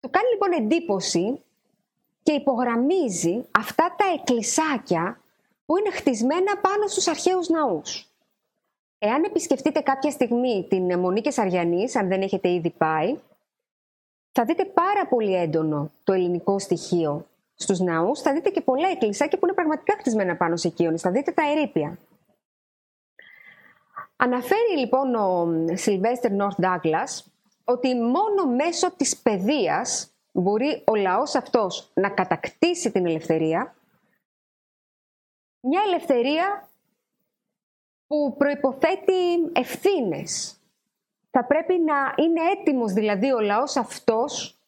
Του 0.00 0.10
κάνει 0.10 0.28
λοιπόν 0.30 0.52
εντύπωση 0.52 1.42
και 2.22 2.32
υπογραμμίζει 2.32 3.44
αυτά 3.50 3.94
τα 3.98 4.04
εκκλησάκια 4.14 5.20
που 5.66 5.76
είναι 5.76 5.90
χτισμένα 5.90 6.58
πάνω 6.58 6.86
στους 6.86 7.06
αρχαίους 7.06 7.48
ναούς. 7.48 8.08
Εάν 8.98 9.24
επισκεφτείτε 9.24 9.80
κάποια 9.80 10.10
στιγμή 10.10 10.66
την 10.68 10.98
Μονή 10.98 11.20
Κεσαριανής, 11.20 11.96
αν 11.96 12.08
δεν 12.08 12.22
έχετε 12.22 12.48
ήδη 12.48 12.70
πάει, 12.70 13.18
θα 14.32 14.44
δείτε 14.44 14.64
πάρα 14.64 15.06
πολύ 15.06 15.34
έντονο 15.34 15.90
το 16.04 16.12
ελληνικό 16.12 16.58
στοιχείο 16.58 17.26
στους 17.54 17.80
ναούς. 17.80 18.20
Θα 18.20 18.32
δείτε 18.32 18.50
και 18.50 18.60
πολλά 18.60 18.88
εκκλησάκια 18.88 19.38
που 19.38 19.46
είναι 19.46 19.54
πραγματικά 19.54 19.96
χτισμένα 19.98 20.36
πάνω 20.36 20.56
σε 20.56 20.68
οικείονες. 20.68 21.00
Θα 21.00 21.10
δείτε 21.10 21.32
τα 21.32 21.50
ερήπια. 21.50 21.98
Αναφέρει 24.16 24.78
λοιπόν 24.78 25.14
ο 25.14 25.46
Σιλβέστερ 25.76 26.32
Νόρθ 26.32 26.60
Ντάγκλας 26.60 27.32
ότι 27.64 27.94
μόνο 27.94 28.46
μέσω 28.46 28.92
της 28.92 29.16
παιδείας 29.16 30.14
μπορεί 30.32 30.82
ο 30.86 30.94
λαός 30.94 31.34
αυτός 31.34 31.90
να 31.94 32.10
κατακτήσει 32.10 32.90
την 32.90 33.06
ελευθερία, 33.06 33.74
μια 35.60 35.82
ελευθερία 35.86 36.68
που 38.06 38.34
προϋποθέτει 38.38 39.50
ευθύνες. 39.52 40.58
Θα 41.30 41.44
πρέπει 41.44 41.78
να 41.78 42.14
είναι 42.16 42.40
έτοιμος 42.58 42.92
δηλαδή 42.92 43.32
ο 43.32 43.40
λαός 43.40 43.76
αυτός 43.76 44.58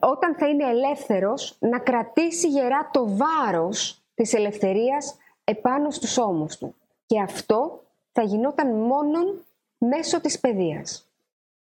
όταν 0.00 0.34
θα 0.34 0.48
είναι 0.48 0.68
ελεύθερος 0.68 1.56
να 1.58 1.78
κρατήσει 1.78 2.48
γερά 2.48 2.90
το 2.92 3.16
βάρος 3.16 4.02
της 4.14 4.34
ελευθερίας 4.34 5.16
επάνω 5.44 5.90
στους 5.90 6.18
ώμους 6.18 6.56
του. 6.56 6.74
Και 7.06 7.20
αυτό 7.20 7.82
θα 8.12 8.22
γινόταν 8.22 8.74
μόνον 8.74 9.44
μέσω 9.78 10.20
της 10.20 10.40
παιδείας. 10.40 11.10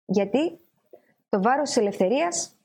Γιατί 0.06 0.60
το 1.30 1.42
βάρος 1.42 1.68
της 1.68 1.78
ελευθερίας 1.78 2.56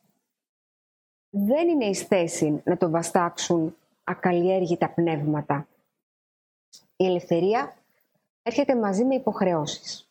δεν 1.30 1.68
είναι 1.68 1.84
εις 1.84 2.02
θέση 2.02 2.62
να 2.64 2.76
το 2.76 2.90
βαστάξουν 2.90 3.76
ακαλλιέργητα 4.04 4.90
πνεύματα. 4.90 5.68
Η 6.96 7.04
ελευθερία 7.04 7.76
έρχεται 8.42 8.76
μαζί 8.76 9.04
με 9.04 9.14
υποχρεώσεις. 9.14 10.08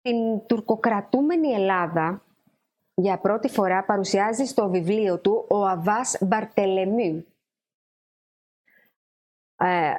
Την 0.00 0.46
τουρκοκρατούμενη 0.46 1.48
Ελλάδα 1.48 2.22
για 2.94 3.18
πρώτη 3.18 3.48
φορά 3.48 3.84
παρουσιάζει 3.84 4.44
στο 4.44 4.68
βιβλίο 4.68 5.20
του 5.20 5.46
ο 5.50 5.66
Αβάς 5.66 6.18
Μπαρτελεμί. 6.20 7.26
Ε, 9.56 9.94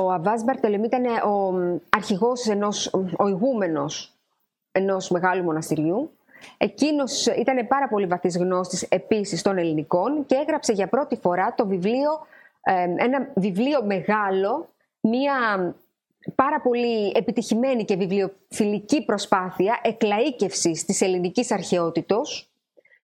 ο 0.00 0.10
Αβάς 0.12 0.44
Μπαρτελεμί 0.44 0.86
ήταν 0.86 1.04
ο 1.04 1.54
αρχηγός 1.88 2.48
ενός, 2.48 2.90
ο 3.16 3.28
ηγούμενος 3.28 4.12
ενός 4.72 5.10
μεγάλου 5.10 5.42
μοναστηριού. 5.42 6.10
Εκείνος 6.56 7.26
ήταν 7.26 7.66
πάρα 7.66 7.88
πολύ 7.88 8.06
βαθύς 8.06 8.36
γνώστης 8.36 8.82
επίσης 8.82 9.42
των 9.42 9.58
ελληνικών 9.58 10.26
και 10.26 10.34
έγραψε 10.34 10.72
για 10.72 10.88
πρώτη 10.88 11.16
φορά 11.16 11.54
το 11.54 11.66
βιβλίο, 11.66 12.26
ε, 12.62 12.82
ένα 12.82 13.28
βιβλίο 13.34 13.84
μεγάλο, 13.84 14.68
μία 15.00 15.34
πάρα 16.34 16.60
πολύ 16.60 17.12
επιτυχημένη 17.14 17.84
και 17.84 17.96
βιβλιοφιλική 17.96 19.04
προσπάθεια 19.04 19.80
εκλαΐκευσης 19.82 20.84
της 20.86 21.00
ελληνικής 21.00 21.50
αρχαιότητος 21.50 22.50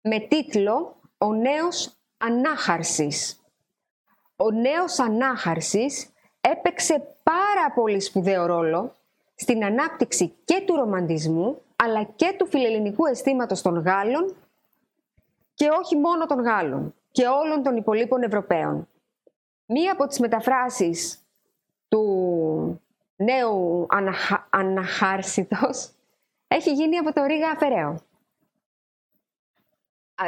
με 0.00 0.18
τίτλο 0.18 0.96
«Ο 1.18 1.32
νέος 1.32 1.96
ανάχαρσης». 2.18 3.40
Ο 4.36 4.50
νέος 4.50 4.98
ανάχαρσης 4.98 6.10
έπαιξε 6.40 7.14
πάρα 7.22 7.72
πολύ 7.74 8.00
σπουδαίο 8.00 8.46
ρόλο 8.46 8.94
στην 9.34 9.64
ανάπτυξη 9.64 10.34
και 10.44 10.62
του 10.66 10.76
ρομαντισμού 10.76 11.62
αλλά 11.76 12.02
και 12.02 12.34
του 12.38 12.46
φιλελληνικού 12.46 13.06
αισθήματος 13.06 13.62
των 13.62 13.78
Γάλλων 13.78 14.36
και 15.54 15.68
όχι 15.68 15.96
μόνο 15.96 16.26
των 16.26 16.40
Γάλλων 16.40 16.94
και 17.10 17.26
όλων 17.26 17.62
των 17.62 17.76
υπολείπων 17.76 18.22
Ευρωπαίων. 18.22 18.88
Μία 19.66 19.92
από 19.92 20.06
τις 20.06 20.18
μεταφράσεις 20.18 21.26
του 21.88 22.82
νέου 23.16 23.86
αναχα... 23.88 24.46
αναχάρσιτος 24.50 25.92
έχει 26.48 26.72
γίνει 26.72 26.96
από 26.96 27.12
το 27.12 27.24
Ρίγα 27.24 27.50
Αφαιρέο. 27.50 28.00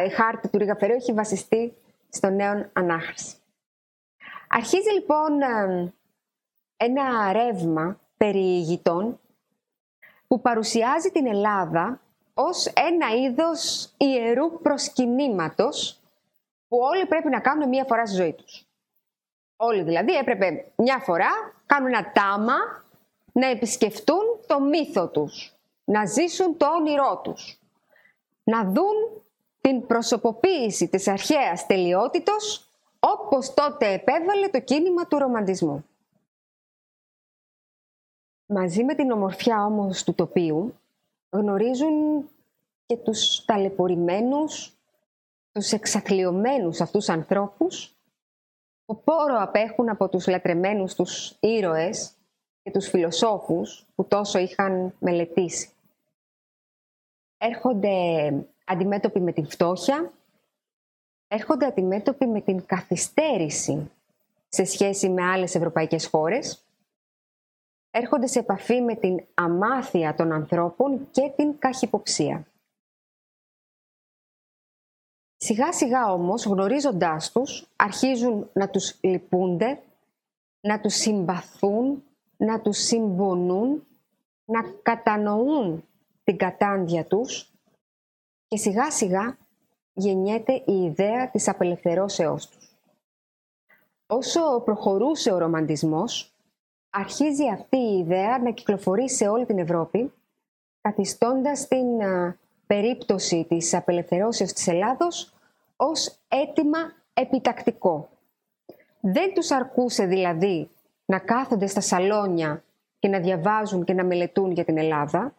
Η 0.07 0.09
χάρτη 0.09 0.49
του 0.49 0.59
Ρίγα 0.59 0.73
Αφαιρέου 0.73 0.97
έχει 0.97 1.13
βασιστεί 1.13 1.77
στο 2.09 2.31
νέο 2.31 2.71
ανάχαρση. 2.73 3.37
Αρχίζει 4.49 4.91
λοιπόν 4.91 5.33
ένα 6.85 7.33
ρεύμα 7.33 8.01
περί 8.17 8.45
ηγητών 8.45 9.21
που 10.27 10.41
παρουσιάζει 10.41 11.11
την 11.11 11.27
Ελλάδα 11.27 12.01
ως 12.35 12.67
ένα 12.67 13.09
είδος 13.15 13.93
ιερού 13.97 14.61
προσκυνήματος 14.63 16.01
που 16.69 16.79
όλοι 16.79 17.07
πρέπει 17.07 17.29
να 17.29 17.41
κάνουν 17.41 17.69
μία 17.69 17.85
φορά 17.85 18.07
στη 18.07 18.17
ζωή 18.17 18.33
τους. 18.33 18.67
Όλοι 19.57 19.83
δηλαδή 19.83 20.13
έπρεπε 20.13 20.73
μια 20.77 20.99
φορά 20.99 21.31
κάνουν 21.67 21.89
ένα 21.89 22.13
τάμα 22.13 22.55
να 23.33 23.47
επισκεφτούν 23.47 24.25
το 24.47 24.61
μύθο 24.61 25.09
τους, 25.09 25.57
να 25.85 26.05
ζήσουν 26.07 26.57
το 26.57 26.67
όνειρό 26.67 27.21
τους, 27.25 27.59
να 28.45 28.65
δουν 28.65 29.23
την 29.61 29.87
προσωποποίηση 29.87 30.89
της 30.89 31.09
αρχαίας 31.09 31.67
τελειότητος 31.67 32.69
όπως 33.01 33.55
τότε 33.55 33.93
επέβαλε 33.93 34.49
το 34.49 34.61
κίνημα 34.61 35.07
του 35.07 35.19
ρομαντισμού. 35.19 35.85
Μαζί 38.55 38.85
με 38.85 38.95
την 38.95 39.11
ομορφιά 39.11 39.65
όμως 39.65 40.05
του 40.05 40.15
τοπίου 40.15 40.75
γνωρίζουν 41.31 42.29
και 42.87 42.97
τους 42.97 43.45
ταλαιπωρημένους, 43.45 44.77
τους 45.53 45.73
εξαθλειωμένους 45.73 46.81
αυτούς 46.81 47.09
ανθρώπους 47.09 47.97
που 48.85 49.03
πόρο 49.03 49.37
απέχουν 49.41 49.89
από 49.89 50.09
τους 50.09 50.27
λατρεμένους 50.27 50.95
τους 50.95 51.37
ήρωες 51.41 52.13
και 52.63 52.71
τους 52.71 52.89
φιλοσόφους 52.89 53.87
που 53.95 54.05
τόσο 54.05 54.39
είχαν 54.39 54.95
μελετήσει. 54.99 55.71
Έρχονται 57.39 57.97
αντιμέτωποι 58.65 59.21
με 59.21 59.33
την 59.33 59.47
φτώχεια, 59.47 60.13
έρχονται 61.29 61.67
αντιμέτωποι 61.67 62.27
με 62.27 62.41
την 62.41 62.67
καθυστέρηση 62.67 63.91
σε 64.49 64.65
σχέση 64.65 65.09
με 65.09 65.23
άλλες 65.23 65.55
ευρωπαϊκές 65.55 66.07
χώρες, 66.07 66.65
έρχονται 67.95 68.27
σε 68.27 68.39
επαφή 68.39 68.81
με 68.81 68.95
την 68.95 69.25
αμάθεια 69.35 70.15
των 70.15 70.33
ανθρώπων 70.33 71.11
και 71.11 71.33
την 71.37 71.59
καχυποψία. 71.59 72.47
Σιγά 75.37 75.73
σιγά 75.73 76.13
όμως, 76.13 76.45
γνωρίζοντάς 76.45 77.33
τους, 77.33 77.67
αρχίζουν 77.77 78.51
να 78.53 78.69
τους 78.69 78.99
λυπούνται, 79.01 79.83
να 80.61 80.81
τους 80.81 80.95
συμπαθούν, 80.95 82.05
να 82.37 82.61
τους 82.61 82.79
συμπονούν, 82.79 83.87
να 84.45 84.63
κατανοούν 84.83 85.85
την 86.25 86.37
κατάντια 86.37 87.07
τους 87.07 87.53
και 88.49 88.57
σιγά 88.57 88.91
σιγά 88.91 89.37
γεννιέται 89.93 90.53
η 90.53 90.83
ιδέα 90.85 91.31
της 91.31 91.49
απελευθερώσεώς 91.49 92.49
τους. 92.49 92.77
Όσο 94.07 94.61
προχωρούσε 94.65 95.33
ο 95.33 95.39
ρομαντισμός, 95.39 96.32
αρχίζει 96.95 97.49
αυτή 97.49 97.77
η 97.77 97.99
ιδέα 97.99 98.39
να 98.39 98.51
κυκλοφορεί 98.51 99.11
σε 99.11 99.29
όλη 99.29 99.47
την 99.47 99.59
Ευρώπη, 99.59 100.13
καθιστώντας 100.81 101.69
την 101.69 101.87
περίπτωση 102.67 103.47
της 103.49 103.75
απελευθερώσεως 103.75 104.53
της 104.53 104.67
Ελλάδος 104.67 105.35
ως 105.77 106.19
αίτημα 106.29 106.79
επιτακτικό. 107.13 108.09
Δεν 109.01 109.35
τους 109.35 109.51
αρκούσε 109.51 110.05
δηλαδή 110.05 110.71
να 111.05 111.19
κάθονται 111.19 111.67
στα 111.67 111.81
σαλόνια 111.81 112.65
και 112.99 113.09
να 113.09 113.19
διαβάζουν 113.19 113.85
και 113.85 113.95
να 113.95 114.05
μελετούν 114.05 114.51
για 114.51 114.65
την 114.65 114.79
Ελλάδα, 114.79 115.35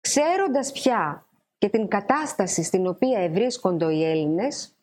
ξέροντας 0.00 0.72
πια 0.72 1.26
και 1.58 1.68
την 1.68 1.88
κατάσταση 1.88 2.62
στην 2.62 2.86
οποία 2.86 3.18
ευρίσκονται 3.18 3.94
οι 3.94 4.04
Έλληνες, 4.04 4.74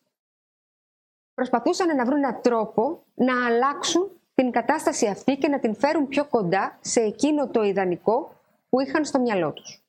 προσπαθούσαν 1.34 1.96
να 1.96 2.06
βρουν 2.06 2.18
έναν 2.18 2.42
τρόπο 2.42 3.04
να 3.14 3.46
αλλάξουν 3.46 4.17
την 4.42 4.52
κατάσταση 4.52 5.08
αυτή 5.08 5.38
και 5.38 5.48
να 5.48 5.60
την 5.60 5.76
φέρουν 5.76 6.08
πιο 6.08 6.26
κοντά 6.26 6.78
σε 6.82 7.02
εκείνο 7.02 7.48
το 7.48 7.64
ιδανικό 7.64 8.32
που 8.70 8.80
είχαν 8.80 9.06
στο 9.06 9.20
μυαλό 9.20 9.54
τους. 9.54 9.82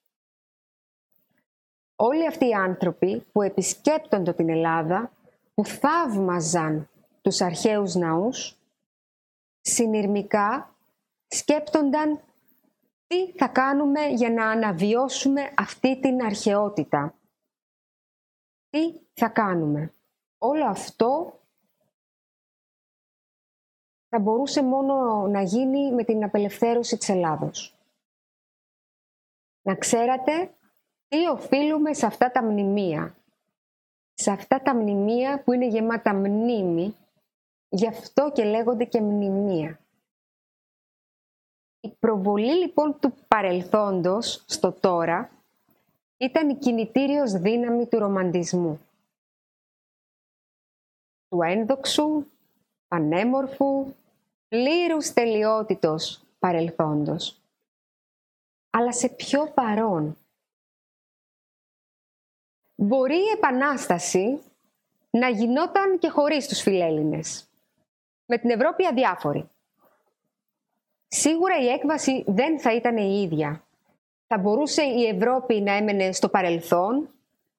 όλοι 1.96 2.26
αυτοί 2.26 2.48
οι 2.48 2.54
άνθρωποι 2.54 3.26
που 3.32 3.42
επισκέπτονται 3.42 4.32
την 4.32 4.48
Ελλάδα, 4.48 5.12
που 5.54 5.64
θαύμαζαν 5.64 6.88
τους 7.22 7.40
αρχαίους 7.40 7.94
ναούς, 7.94 8.56
συνειρμικά 9.60 10.76
σκέπτονταν 11.28 12.20
τι 13.06 13.32
θα 13.32 13.48
κάνουμε 13.48 14.06
για 14.06 14.30
να 14.30 14.50
αναβιώσουμε 14.50 15.52
αυτή 15.56 16.00
την 16.00 16.22
αρχαιότητα. 16.22 17.14
Τι 18.70 18.94
θα 19.14 19.28
κάνουμε. 19.28 19.94
Όλο 20.38 20.64
αυτό 20.64 21.37
θα 24.08 24.18
μπορούσε 24.18 24.62
μόνο 24.62 25.26
να 25.26 25.42
γίνει 25.42 25.92
με 25.92 26.04
την 26.04 26.24
απελευθέρωση 26.24 26.96
της 26.96 27.08
Ελλάδος. 27.08 27.74
Να 29.62 29.74
ξέρατε 29.74 30.54
τι 31.08 31.26
οφείλουμε 31.26 31.94
σε 31.94 32.06
αυτά 32.06 32.30
τα 32.30 32.42
μνημεία. 32.42 33.14
Σε 34.14 34.30
αυτά 34.30 34.62
τα 34.62 34.74
μνημεία 34.74 35.42
που 35.42 35.52
είναι 35.52 35.66
γεμάτα 35.66 36.14
μνήμη, 36.14 36.96
γι' 37.68 37.86
αυτό 37.86 38.32
και 38.32 38.44
λέγονται 38.44 38.84
και 38.84 39.00
μνημεία. 39.00 39.80
Η 41.80 41.88
προβολή 41.88 42.52
λοιπόν 42.52 42.98
του 43.00 43.14
παρελθόντος 43.28 44.44
στο 44.46 44.72
τώρα 44.72 45.30
ήταν 46.16 46.48
η 46.48 46.54
κινητήριος 46.54 47.32
δύναμη 47.32 47.86
του 47.86 47.98
ρομαντισμού. 47.98 48.80
Του 51.28 51.42
ένδοξου, 51.42 52.26
πανέμορφου, 52.88 53.94
πλήρους 54.48 55.12
τελειότητος 55.12 56.22
παρελθόντος. 56.38 57.40
Αλλά 58.70 58.92
σε 58.92 59.08
ποιο 59.08 59.50
παρόν; 59.54 60.16
Μπορεί 62.80 63.16
η 63.16 63.30
Επανάσταση 63.36 64.40
να 65.10 65.28
γινόταν 65.28 65.98
και 65.98 66.08
χωρίς 66.08 66.48
τους 66.48 66.60
φιλέλληνες. 66.60 67.48
Με 68.26 68.38
την 68.38 68.50
Ευρώπη 68.50 68.86
αδιάφορη. 68.86 69.48
Σίγουρα 71.08 71.58
η 71.58 71.68
έκβαση 71.68 72.24
δεν 72.26 72.60
θα 72.60 72.74
ήταν 72.74 72.96
η 72.96 73.22
ίδια. 73.22 73.64
Θα 74.26 74.38
μπορούσε 74.38 74.82
η 74.82 75.06
Ευρώπη 75.06 75.60
να 75.60 75.72
έμενε 75.72 76.12
στο 76.12 76.28
παρελθόν, 76.28 77.08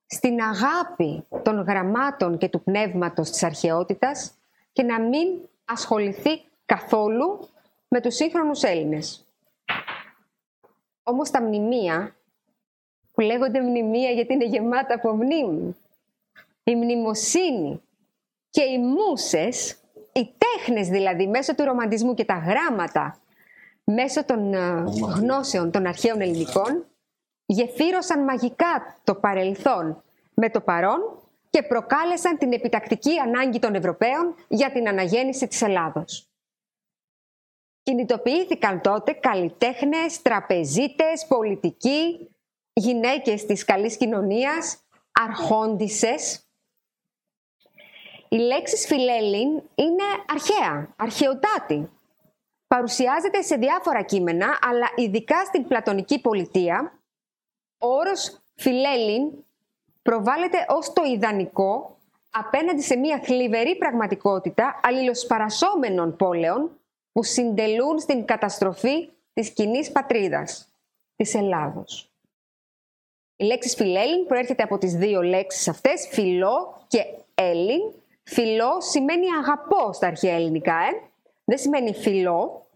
στην 0.05 0.41
αγάπη 0.41 1.25
των 1.43 1.61
γραμμάτων 1.61 2.37
και 2.37 2.49
του 2.49 2.61
πνεύματος 2.61 3.29
της 3.29 3.43
αρχαιότητας 3.43 4.33
και 4.71 4.83
να 4.83 4.99
μην 5.01 5.27
ασχοληθεί 5.65 6.41
καθόλου 6.65 7.49
με 7.87 8.01
τους 8.01 8.15
σύγχρονους 8.15 8.63
Έλληνες. 8.63 9.25
Όμως 11.03 11.29
τα 11.29 11.41
μνημεία, 11.41 12.15
που 13.13 13.21
λέγονται 13.21 13.61
μνημεία 13.61 14.11
γιατί 14.11 14.33
είναι 14.33 14.45
γεμάτα 14.45 14.93
από 14.93 15.15
μνήμη, 15.15 15.75
η 16.63 16.75
μνημοσύνη 16.75 17.81
και 18.49 18.61
οι 18.61 18.77
μουσες, 18.77 19.77
οι 20.13 20.33
τέχνες 20.37 20.87
δηλαδή, 20.87 21.27
μέσω 21.27 21.55
του 21.55 21.63
ρομαντισμού 21.63 22.13
και 22.13 22.25
τα 22.25 22.37
γράμματα, 22.37 23.19
μέσω 23.83 24.25
των 24.25 24.53
ε, 24.53 24.83
γνώσεων 25.15 25.71
των 25.71 25.85
αρχαίων 25.85 26.21
ελληνικών, 26.21 26.85
γεφύρωσαν 27.45 28.23
μαγικά 28.23 28.99
το 29.03 29.15
παρελθόν 29.15 30.03
με 30.33 30.49
το 30.49 30.61
παρόν 30.61 31.19
και 31.49 31.63
προκάλεσαν 31.63 32.37
την 32.37 32.53
επιτακτική 32.53 33.17
ανάγκη 33.19 33.59
των 33.59 33.75
Ευρωπαίων 33.75 34.35
για 34.47 34.71
την 34.71 34.87
αναγέννηση 34.87 35.47
της 35.47 35.61
Ελλάδος. 35.61 36.29
Κινητοποιήθηκαν 37.83 38.81
τότε 38.81 39.11
καλλιτέχνες, 39.13 40.21
τραπεζίτες, 40.21 41.25
πολιτικοί, 41.27 42.29
γυναίκες 42.73 43.45
της 43.45 43.65
καλής 43.65 43.97
κοινωνίας, 43.97 44.83
αρχόντισες. 45.11 46.43
Η 48.29 48.35
λέξης 48.35 48.85
φιλέλλην 48.85 49.49
είναι 49.75 50.03
αρχαία, 50.27 50.93
αρχαιοτάτη. 50.95 51.89
Παρουσιάζεται 52.67 53.41
σε 53.41 53.55
διάφορα 53.55 54.01
κείμενα, 54.03 54.59
αλλά 54.61 54.91
ειδικά 54.95 55.45
στην 55.45 55.67
πλατωνική 55.67 56.21
πολιτεία, 56.21 57.01
ο 57.77 57.87
όρος 57.87 58.41
φιλέλλην 58.55 59.45
προβάλλεται 60.01 60.65
ως 60.69 60.93
το 60.93 61.03
ιδανικό 61.03 61.97
απέναντι 62.29 62.81
σε 62.81 62.95
μια 62.95 63.19
θλιβερή 63.23 63.77
πραγματικότητα 63.77 64.79
αλληλοσπαρασόμενων 64.83 66.15
πόλεων 66.15 66.79
που 67.11 67.23
συντελούν 67.23 67.99
στην 67.99 68.25
καταστροφή 68.25 69.09
της 69.33 69.49
κοινής 69.49 69.91
πατρίδας, 69.91 70.67
της 71.15 71.35
Ελλάδος. 71.35 72.11
Η 73.35 73.43
λέξη 73.43 73.75
φιλέλλην 73.75 74.25
προέρχεται 74.25 74.63
από 74.63 74.77
τις 74.77 74.95
δύο 74.95 75.21
λέξεις 75.21 75.67
αυτές, 75.67 76.07
φιλό 76.11 76.83
και 76.87 77.05
έλλην. 77.35 77.81
Φιλό 78.23 78.81
σημαίνει 78.81 79.25
αγαπώ 79.41 79.93
στα 79.93 80.07
αρχαία 80.07 80.35
ελληνικά, 80.35 80.73
ε. 80.73 81.09
Δεν 81.45 81.57
σημαίνει 81.57 81.93
φιλό, 81.93 82.67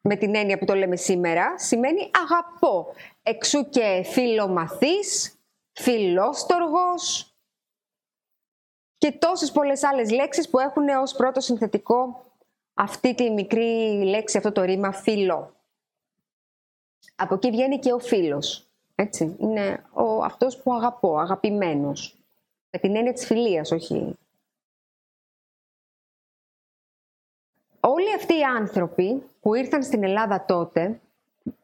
με 0.00 0.16
την 0.16 0.34
έννοια 0.34 0.58
που 0.58 0.64
το 0.64 0.74
λέμε 0.74 0.96
σήμερα, 0.96 1.58
σημαίνει 1.58 2.10
αγαπώ. 2.22 2.86
Εξού 3.22 3.68
και 3.68 4.02
φιλομαθής, 4.04 5.37
φιλόστοργος 5.78 7.32
και 8.98 9.12
τόσες 9.12 9.52
πολλές 9.52 9.82
άλλες 9.82 10.10
λέξεις 10.10 10.50
που 10.50 10.58
έχουν 10.58 10.88
ως 10.88 11.12
πρώτο 11.12 11.40
συνθετικό 11.40 12.24
αυτή 12.74 13.14
τη 13.14 13.30
μικρή 13.30 14.02
λέξη, 14.04 14.36
αυτό 14.36 14.52
το 14.52 14.62
ρήμα 14.62 14.92
φίλο. 14.92 15.56
Από 17.16 17.34
εκεί 17.34 17.50
βγαίνει 17.50 17.78
και 17.78 17.92
ο 17.92 17.98
φίλος. 17.98 18.66
Έτσι. 18.94 19.36
Είναι 19.38 19.84
ο, 19.92 20.24
αυτός 20.24 20.56
που 20.56 20.74
αγαπώ, 20.74 21.18
αγαπημένος. 21.18 22.16
Με 22.70 22.78
την 22.78 22.96
έννοια 22.96 23.12
της 23.12 23.26
φιλίας, 23.26 23.70
όχι. 23.70 24.18
Όλοι 27.80 28.14
αυτοί 28.14 28.38
οι 28.38 28.42
άνθρωποι 28.42 29.22
που 29.40 29.54
ήρθαν 29.54 29.82
στην 29.82 30.04
Ελλάδα 30.04 30.44
τότε, 30.44 31.00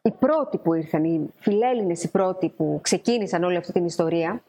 οι 0.01 0.11
πρώτοι 0.11 0.57
που 0.57 0.73
ήρθαν, 0.73 1.03
οι 1.03 1.33
φιλέλληνες 1.35 2.03
οι 2.03 2.11
πρώτοι 2.11 2.49
που 2.49 2.79
ξεκίνησαν 2.81 3.43
όλη 3.43 3.57
αυτή 3.57 3.71
την 3.71 3.85
ιστορία, 3.85 4.43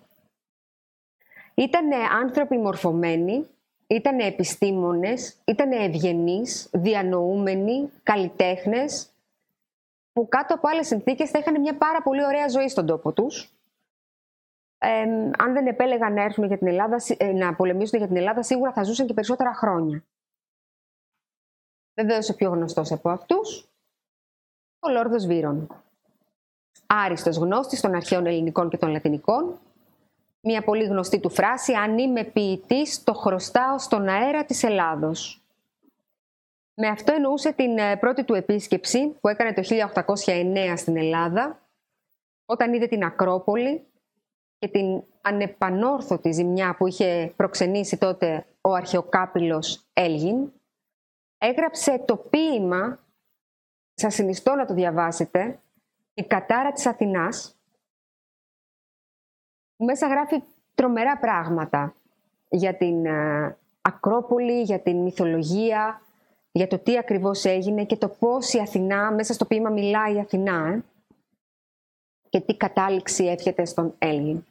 ήταν 1.55 1.92
άνθρωποι 1.92 2.59
μορφωμένοι, 2.59 3.46
ήταν 3.87 4.18
επιστήμονες, 4.18 5.37
ήταν 5.44 5.72
ευγενείς, 5.72 6.68
διανοούμενοι, 6.72 7.90
καλλιτέχνες, 8.03 9.11
που 10.12 10.29
κάτω 10.29 10.55
από 10.55 10.68
άλλες 10.68 10.87
συνθήκες 10.87 11.31
θα 11.31 11.38
είχαν 11.38 11.61
μια 11.61 11.77
πάρα 11.77 12.03
πολύ 12.03 12.25
ωραία 12.25 12.49
ζωή 12.49 12.68
στον 12.68 12.87
τόπο 12.87 13.12
τους. 13.12 13.51
αν 15.38 15.53
δεν 15.53 15.66
επέλεγαν 15.66 16.12
να 16.12 16.22
έρθουν 16.22 16.44
για 16.44 16.59
την 16.59 16.66
Ελλάδα, 16.66 16.96
ε, 17.16 17.33
να 17.33 17.55
πολεμήσουν 17.55 17.99
για 17.99 18.09
την 18.09 18.16
Ελλάδα, 18.16 18.42
σίγουρα 18.42 18.72
θα 18.72 18.83
ζούσαν 18.83 19.07
και 19.07 19.14
περισσότερα 19.14 19.55
χρόνια. 19.55 20.05
Βεβαίως 21.94 22.29
ο 22.29 22.35
πιο 22.35 22.51
γνωστός 22.51 22.92
από 22.92 23.11
αυτούς, 23.11 23.68
ο 24.87 24.92
Λόρδος 24.92 25.27
Βύρον. 25.27 25.83
Άριστος 26.87 27.37
γνώστης 27.37 27.81
των 27.81 27.94
αρχαίων 27.94 28.27
ελληνικών 28.27 28.68
και 28.68 28.77
των 28.77 28.90
λατινικών, 28.90 29.59
μια 30.40 30.62
πολύ 30.62 30.85
γνωστή 30.85 31.20
του 31.20 31.31
φράση 31.31 31.72
«Αν 31.72 31.99
είμαι 31.99 32.25
ποιητής, 32.25 33.05
το 33.05 33.14
χρωστάω 33.14 33.79
στον 33.79 34.09
αέρα 34.09 34.44
της 34.44 34.62
Ελλάδος». 34.62 35.40
Με 36.75 36.88
αυτό 36.88 37.12
εννοούσε 37.14 37.53
την 37.53 37.79
ε, 37.79 37.96
πρώτη 37.96 38.25
του 38.25 38.35
επίσκεψη 38.35 39.09
που 39.20 39.29
έκανε 39.29 39.53
το 39.53 39.62
1809 40.14 40.72
στην 40.77 40.96
Ελλάδα, 40.96 41.61
όταν 42.46 42.75
είδε 42.75 42.87
την 42.87 43.05
Ακρόπολη 43.05 43.87
και 44.59 44.68
την 44.68 45.03
ανεπανόρθωτη 45.20 46.33
ζημιά 46.33 46.75
που 46.77 46.87
είχε 46.87 47.33
προξενήσει 47.37 47.99
τότε 47.99 48.46
ο 48.61 48.72
αρχαιοκάπηλος 48.72 49.87
Έλγιν, 49.92 50.53
έγραψε 51.38 52.03
το 52.07 52.16
ποίημα, 52.16 52.99
σας 53.98 54.14
συνιστώ 54.14 54.54
να 54.54 54.66
το 54.66 54.74
διαβάσετε, 54.74 55.59
«Η 56.14 56.22
κατάρα 56.22 56.72
της 56.72 56.87
Αθηνάς», 56.87 57.56
μέσα 59.76 60.06
γράφει 60.06 60.42
τρομερά 60.74 61.18
πράγματα 61.18 61.94
για 62.48 62.76
την 62.76 63.06
ε, 63.06 63.56
Ακρόπολη, 63.80 64.62
για 64.62 64.80
την 64.80 64.96
μυθολογία, 64.96 66.00
για 66.52 66.66
το 66.66 66.78
τι 66.78 66.98
ακριβώς 66.98 67.44
έγινε 67.44 67.85
και 67.85 67.96
το 67.96 68.09
πώς 68.09 68.52
η 68.52 68.59
Αθηνά, 68.59 69.12
μέσα 69.12 69.32
στο 69.32 69.44
ποίημα 69.44 69.70
μιλάει 69.70 70.14
η 70.14 70.20
Αθηνά 70.20 70.66
ε, 70.66 70.82
και 72.28 72.40
τι 72.40 72.56
κατάληξη 72.56 73.24
εύχεται 73.24 73.64
στον 73.64 73.94
Έλλην. 73.98 74.44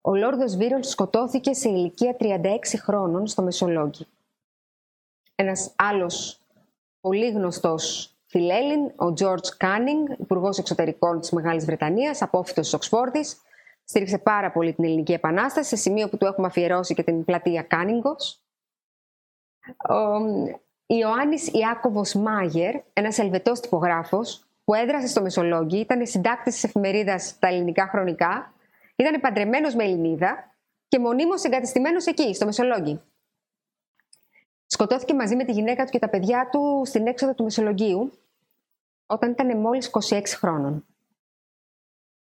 Ο 0.00 0.14
Λόρδος 0.14 0.56
Βίρον 0.56 0.82
σκοτώθηκε 0.82 1.52
σε 1.52 1.68
ηλικία 1.68 2.16
36 2.20 2.40
χρόνων 2.76 3.26
στο 3.26 3.42
Μεσολόγγι. 3.42 4.06
Ένας 5.34 5.72
άλλος 5.76 6.41
πολύ 7.02 7.30
γνωστός 7.30 8.14
φιλέλλην, 8.26 8.84
ο 8.84 9.12
George 9.20 9.48
Κάνινγκ, 9.56 10.06
υπουργός 10.18 10.58
Εξωτερικών 10.58 11.20
της 11.20 11.30
Μεγάλης 11.30 11.64
Βρετανίας, 11.64 12.22
απόφοιτος 12.22 12.64
της 12.64 12.74
Οξφόρδης, 12.74 13.40
στήριξε 13.84 14.18
πάρα 14.18 14.52
πολύ 14.52 14.72
την 14.72 14.84
Ελληνική 14.84 15.12
Επανάσταση, 15.12 15.68
σε 15.68 15.76
σημείο 15.76 16.08
που 16.08 16.16
του 16.16 16.26
έχουμε 16.26 16.46
αφιερώσει 16.46 16.94
και 16.94 17.02
την 17.02 17.24
πλατεία 17.24 17.62
Κάνιγκος. 17.62 18.42
Ο 19.88 19.94
Ιωάννης 20.86 21.48
Ιάκωβος 21.52 22.14
Μάγερ, 22.14 22.74
ένας 22.92 23.18
ελβετός 23.18 23.60
τυπογράφος, 23.60 24.44
που 24.64 24.74
έδρασε 24.74 25.06
στο 25.06 25.22
Μεσολόγγι, 25.22 25.78
ήταν 25.78 26.06
συντάκτης 26.06 26.54
της 26.54 26.64
εφημερίδας 26.64 27.38
«Τα 27.38 27.48
Ελληνικά 27.48 27.88
Χρονικά», 27.88 28.52
Ήταν 28.96 29.20
παντρεμένος 29.20 29.74
με 29.74 29.84
Ελληνίδα 29.84 30.54
και 30.88 30.98
μονίμως 30.98 31.44
εγκατεστημένος 31.44 32.06
εκεί, 32.06 32.34
στο 32.34 32.44
Μεσολόγγι. 32.44 33.00
Σκοτώθηκε 34.72 35.14
μαζί 35.14 35.36
με 35.36 35.44
τη 35.44 35.52
γυναίκα 35.52 35.84
του 35.84 35.90
και 35.90 35.98
τα 35.98 36.08
παιδιά 36.08 36.48
του 36.52 36.82
στην 36.84 37.06
έξοδο 37.06 37.34
του 37.34 37.44
Μεσολογγίου 37.44 38.12
όταν 39.06 39.30
ήταν 39.30 39.58
μόλις 39.58 39.90
26 40.10 40.22
χρόνων. 40.26 40.84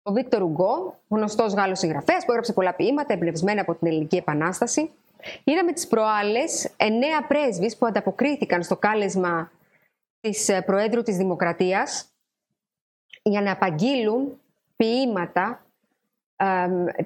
Ο 0.02 0.12
Βίκτορ 0.12 0.42
Ουγκό, 0.42 1.00
γνωστός 1.08 1.54
Γάλλος 1.54 1.80
συγγραφέας 1.80 2.26
που 2.26 2.32
έγραψε 2.32 2.54
πολλά 2.54 2.74
ποίηματα 2.74 3.14
εμπνευσμένα 3.14 3.62
από 3.62 3.76
την 3.76 3.88
Ελληνική 3.88 4.16
Επανάσταση, 4.16 4.92
είδαμε 5.44 5.74
τις 5.74 5.88
προάλλες 5.88 6.74
εννέα 6.78 7.28
πρέσβεις 7.28 7.78
που 7.78 7.86
ανταποκρίθηκαν 7.86 8.64
στο 8.64 8.78
κάλεσμα 8.78 9.52
της 10.20 10.50
ε, 10.50 10.62
Προέδρου 10.62 11.04
της 11.04 11.18
Δημοκρατίας 11.18 12.08
για 13.22 13.42
να 13.42 13.52
απαγγείλουν 13.52 14.40
ποίηματα 14.76 15.66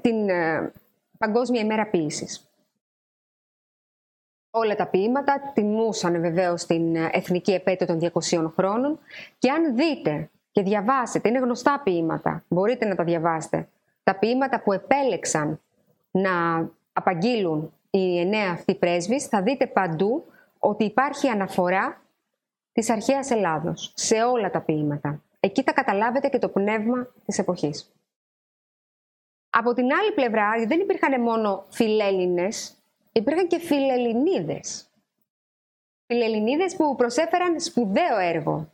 την 0.02 0.30
ε, 0.30 0.72
Παγκόσμια 1.18 1.62
ημέρα 1.62 1.88
ποίησης. 1.88 2.47
Όλα 4.58 4.76
τα 4.76 4.88
ποίηματα 4.88 5.52
τιμούσαν 5.54 6.22
βεβαίως 6.22 6.66
την 6.66 6.96
ε, 6.96 7.10
εθνική 7.12 7.52
επέτειο 7.52 7.88
των 7.88 8.00
200 8.02 8.52
χρόνων 8.56 9.00
και 9.38 9.52
αν 9.52 9.76
δείτε 9.76 10.30
και 10.52 10.62
διαβάσετε, 10.62 11.30
είναι 11.30 11.40
γνωστά 11.40 11.82
ποίηματα, 11.84 12.44
μπορείτε 12.48 12.86
να 12.86 12.96
τα 12.96 13.04
διαβάσετε, 13.04 13.68
τα 14.04 14.16
ποίηματα 14.16 14.62
που 14.62 14.74
επέλεξαν 14.74 15.62
να 16.12 16.32
απαγγείλουν 16.94 17.74
οι 17.90 18.20
εννέα 18.20 18.52
αυτοί 18.52 18.76
πρέσβεις, 18.76 19.26
θα 19.26 19.42
δείτε 19.42 19.68
παντού 19.68 20.26
ότι 20.60 20.84
υπάρχει 20.84 21.28
αναφορά 21.28 22.02
της 22.72 22.90
αρχαίας 22.90 23.32
Ελλάδος 23.32 23.92
σε 23.96 24.24
όλα 24.24 24.50
τα 24.50 24.62
ποίηματα. 24.62 25.22
Εκεί 25.40 25.64
θα 25.64 25.74
καταλάβετε 25.74 26.28
και 26.28 26.40
το 26.40 26.50
πνεύμα 26.50 27.08
της 27.26 27.40
εποχής. 27.40 27.92
Από 29.50 29.74
την 29.74 29.86
άλλη 29.94 30.12
πλευρά 30.16 30.50
δεν 30.68 30.80
υπήρχαν 30.80 31.22
μόνο 31.22 31.66
φιλέλληνες, 31.70 32.78
υπήρχαν 33.18 33.48
και 33.48 33.60
φιλελληνίδες. 33.60 34.90
Φιλελληνίδες 36.06 36.76
που 36.76 36.96
προσέφεραν 36.96 37.60
σπουδαίο 37.60 38.18
έργο. 38.18 38.70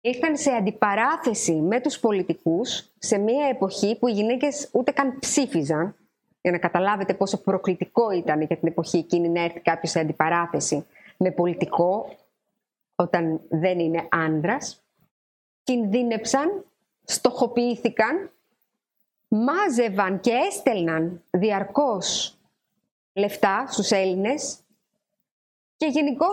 Ήρθαν 0.00 0.36
σε 0.36 0.50
αντιπαράθεση 0.50 1.52
με 1.52 1.80
τους 1.80 2.00
πολιτικούς 2.00 2.92
σε 2.98 3.18
μια 3.18 3.46
εποχή 3.46 3.98
που 3.98 4.08
οι 4.08 4.12
γυναίκες 4.12 4.68
ούτε 4.72 4.92
καν 4.92 5.18
ψήφιζαν, 5.18 5.96
για 6.40 6.50
να 6.50 6.58
καταλάβετε 6.58 7.14
πόσο 7.14 7.42
προκλητικό 7.42 8.10
ήταν 8.10 8.40
για 8.42 8.56
την 8.56 8.68
εποχή 8.68 8.98
εκείνη 8.98 9.28
να 9.28 9.42
έρθει 9.42 9.60
κάποιος 9.60 9.90
σε 9.90 10.00
αντιπαράθεση 10.00 10.86
με 11.16 11.30
πολιτικό, 11.30 12.16
όταν 12.94 13.40
δεν 13.48 13.78
είναι 13.78 14.08
άνδρας. 14.10 14.82
Κινδύνεψαν, 15.62 16.64
στοχοποιήθηκαν, 17.04 18.30
μάζευαν 19.28 20.20
και 20.20 20.32
έστελναν 20.32 21.22
διαρκώς 21.30 22.37
λεφτά 23.18 23.66
στους 23.68 23.90
Έλληνες 23.90 24.58
και 25.76 25.86
γενικώ 25.86 26.26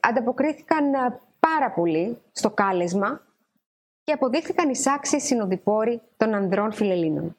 ανταποκρίθηκαν 0.00 0.94
ε, 0.94 1.20
πάρα 1.40 1.70
πολύ 1.70 2.18
στο 2.32 2.50
κάλεσμα 2.50 3.20
και 4.04 4.12
αποδείχθηκαν 4.12 4.70
εισάξιοι 4.70 5.20
συνοδοιπόροι 5.20 6.00
των 6.16 6.34
ανδρών 6.34 6.72
φιλελλήνων. 6.72 7.36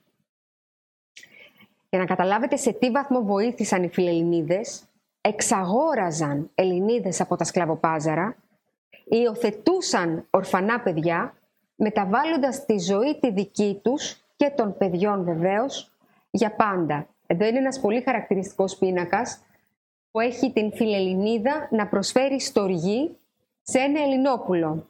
Για 1.89 1.99
να 1.99 2.05
καταλάβετε 2.05 2.55
σε 2.55 2.71
τι 2.71 2.91
βαθμό 2.91 3.21
βοήθησαν 3.21 3.83
οι 3.83 3.89
φιλελληνίδες, 3.89 4.83
εξαγόραζαν 5.21 6.51
Ελληνίδες 6.55 7.21
από 7.21 7.35
τα 7.35 7.43
σκλαβοπάζαρα, 7.43 8.35
υιοθετούσαν 9.05 10.27
ορφανά 10.29 10.79
παιδιά, 10.79 11.33
μεταβάλλοντας 11.75 12.65
τη 12.65 12.77
ζωή 12.77 13.19
τη 13.19 13.31
δική 13.31 13.79
τους 13.83 14.25
και 14.35 14.49
των 14.49 14.77
παιδιών 14.77 15.23
βεβαίως 15.23 15.91
για 16.29 16.55
πάντα 16.55 17.07
εδώ 17.27 17.45
είναι 17.45 17.57
ένας 17.57 17.79
πολύ 17.79 18.01
χαρακτηριστικός 18.01 18.77
πίνακας 18.77 19.43
που 20.11 20.19
έχει 20.19 20.51
την 20.51 20.73
φιλελληνίδα 20.73 21.67
να 21.71 21.87
προσφέρει 21.87 22.41
στοργή 22.41 23.17
σε 23.61 23.79
ένα 23.79 24.01
Ελληνόπουλο. 24.01 24.89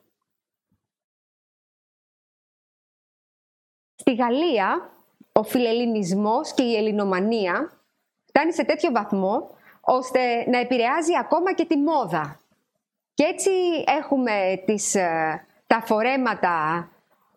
Στη 3.96 4.14
Γαλλία, 4.14 4.90
ο 5.32 5.44
φιλελληνισμός 5.44 6.54
και 6.54 6.64
η 6.64 6.76
ελληνομανία 6.76 7.82
φτάνει 8.26 8.54
σε 8.54 8.64
τέτοιο 8.64 8.92
βαθμό 8.92 9.50
ώστε 9.82 10.50
να 10.50 10.58
επηρεάζει 10.58 11.18
ακόμα 11.20 11.54
και 11.54 11.66
τη 11.66 11.78
μόδα. 11.78 12.40
Και 13.14 13.24
έτσι 13.24 13.50
έχουμε 13.86 14.64
τις, 14.66 14.96
ε, 14.96 15.46
τα 15.68 15.82
φορέματα 15.82 16.90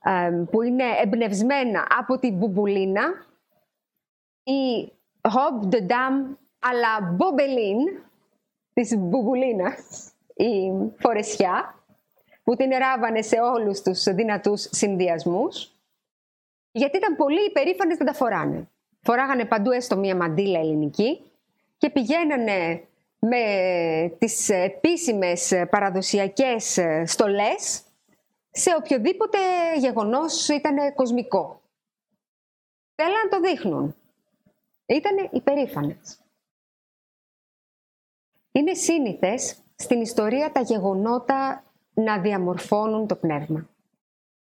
ε, 0.04 0.44
που 0.50 0.62
είναι 0.62 0.84
εμπνευσμένα 1.02 1.86
από 1.98 2.18
την 2.18 2.34
μπουμπουλίνα 2.34 3.26
η 4.48 4.92
robe 5.20 5.68
de 5.68 5.80
dame 5.80 6.36
à 6.58 6.72
la 6.72 7.00
Bobelin 7.18 8.02
της 8.72 8.96
Μπουγουλίνας, 8.96 10.12
η 10.34 10.72
φορεσιά, 10.98 11.82
που 12.44 12.56
την 12.56 12.70
ράβανε 12.70 13.22
σε 13.22 13.36
όλους 13.40 13.80
τους 13.82 14.02
δυνατούς 14.02 14.68
συνδυασμούς, 14.70 15.72
γιατί 16.72 16.96
ήταν 16.96 17.16
πολύ 17.16 17.44
υπερήφανες 17.44 17.98
να 17.98 18.04
τα 18.04 18.12
φοράνε. 18.12 18.68
Φοράγανε 19.00 19.44
παντού 19.44 19.70
έστω 19.70 19.96
μία 19.96 20.16
μαντήλα 20.16 20.58
ελληνική 20.58 21.30
και 21.78 21.90
πηγαίνανε 21.90 22.82
με 23.18 23.42
τις 24.18 24.48
επίσημες 24.48 25.52
παραδοσιακές 25.70 26.78
στολές 27.04 27.82
σε 28.50 28.70
οποιοδήποτε 28.78 29.38
γεγονός 29.78 30.48
ήταν 30.48 30.94
κοσμικό. 30.94 31.60
Θέλαν 32.94 33.20
να 33.22 33.28
το 33.28 33.40
δείχνουν. 33.40 33.94
Ήταν 34.88 35.28
υπερήφανες. 35.32 36.20
Είναι 38.52 38.74
σύνηθες 38.74 39.62
στην 39.74 40.00
ιστορία 40.00 40.52
τα 40.52 40.60
γεγονότα 40.60 41.64
να 41.94 42.20
διαμορφώνουν 42.20 43.06
το 43.06 43.16
πνεύμα. 43.16 43.68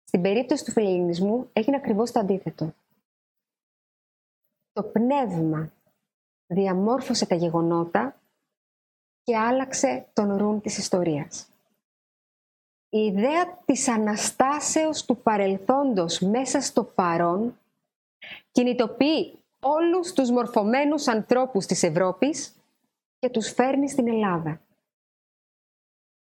Στην 0.04 0.22
περίπτωση 0.22 0.64
του 0.64 0.70
φιλελληνισμού 0.70 1.50
έγινε 1.52 1.76
ακριβώς 1.76 2.10
το 2.10 2.20
αντίθετο. 2.20 2.74
Το 4.72 4.82
πνεύμα 4.82 5.72
διαμόρφωσε 6.46 7.26
τα 7.26 7.34
γεγονότα 7.34 8.20
και 9.22 9.36
άλλαξε 9.36 10.08
τον 10.12 10.36
ρούν 10.36 10.60
της 10.60 10.78
ιστορίας. 10.78 11.48
Η 12.88 12.98
ιδέα 12.98 13.56
της 13.64 13.88
αναστάσεως 13.88 15.04
του 15.04 15.16
παρελθόντος 15.16 16.20
μέσα 16.20 16.60
στο 16.60 16.84
παρόν 16.84 17.58
κινητοποιεί 18.50 19.43
όλους 19.64 20.12
τους 20.12 20.30
μορφωμένους 20.30 21.08
ανθρώπους 21.08 21.66
της 21.66 21.82
Ευρώπης 21.82 22.56
και 23.18 23.30
τους 23.30 23.52
φέρνει 23.52 23.90
στην 23.90 24.08
Ελλάδα. 24.08 24.60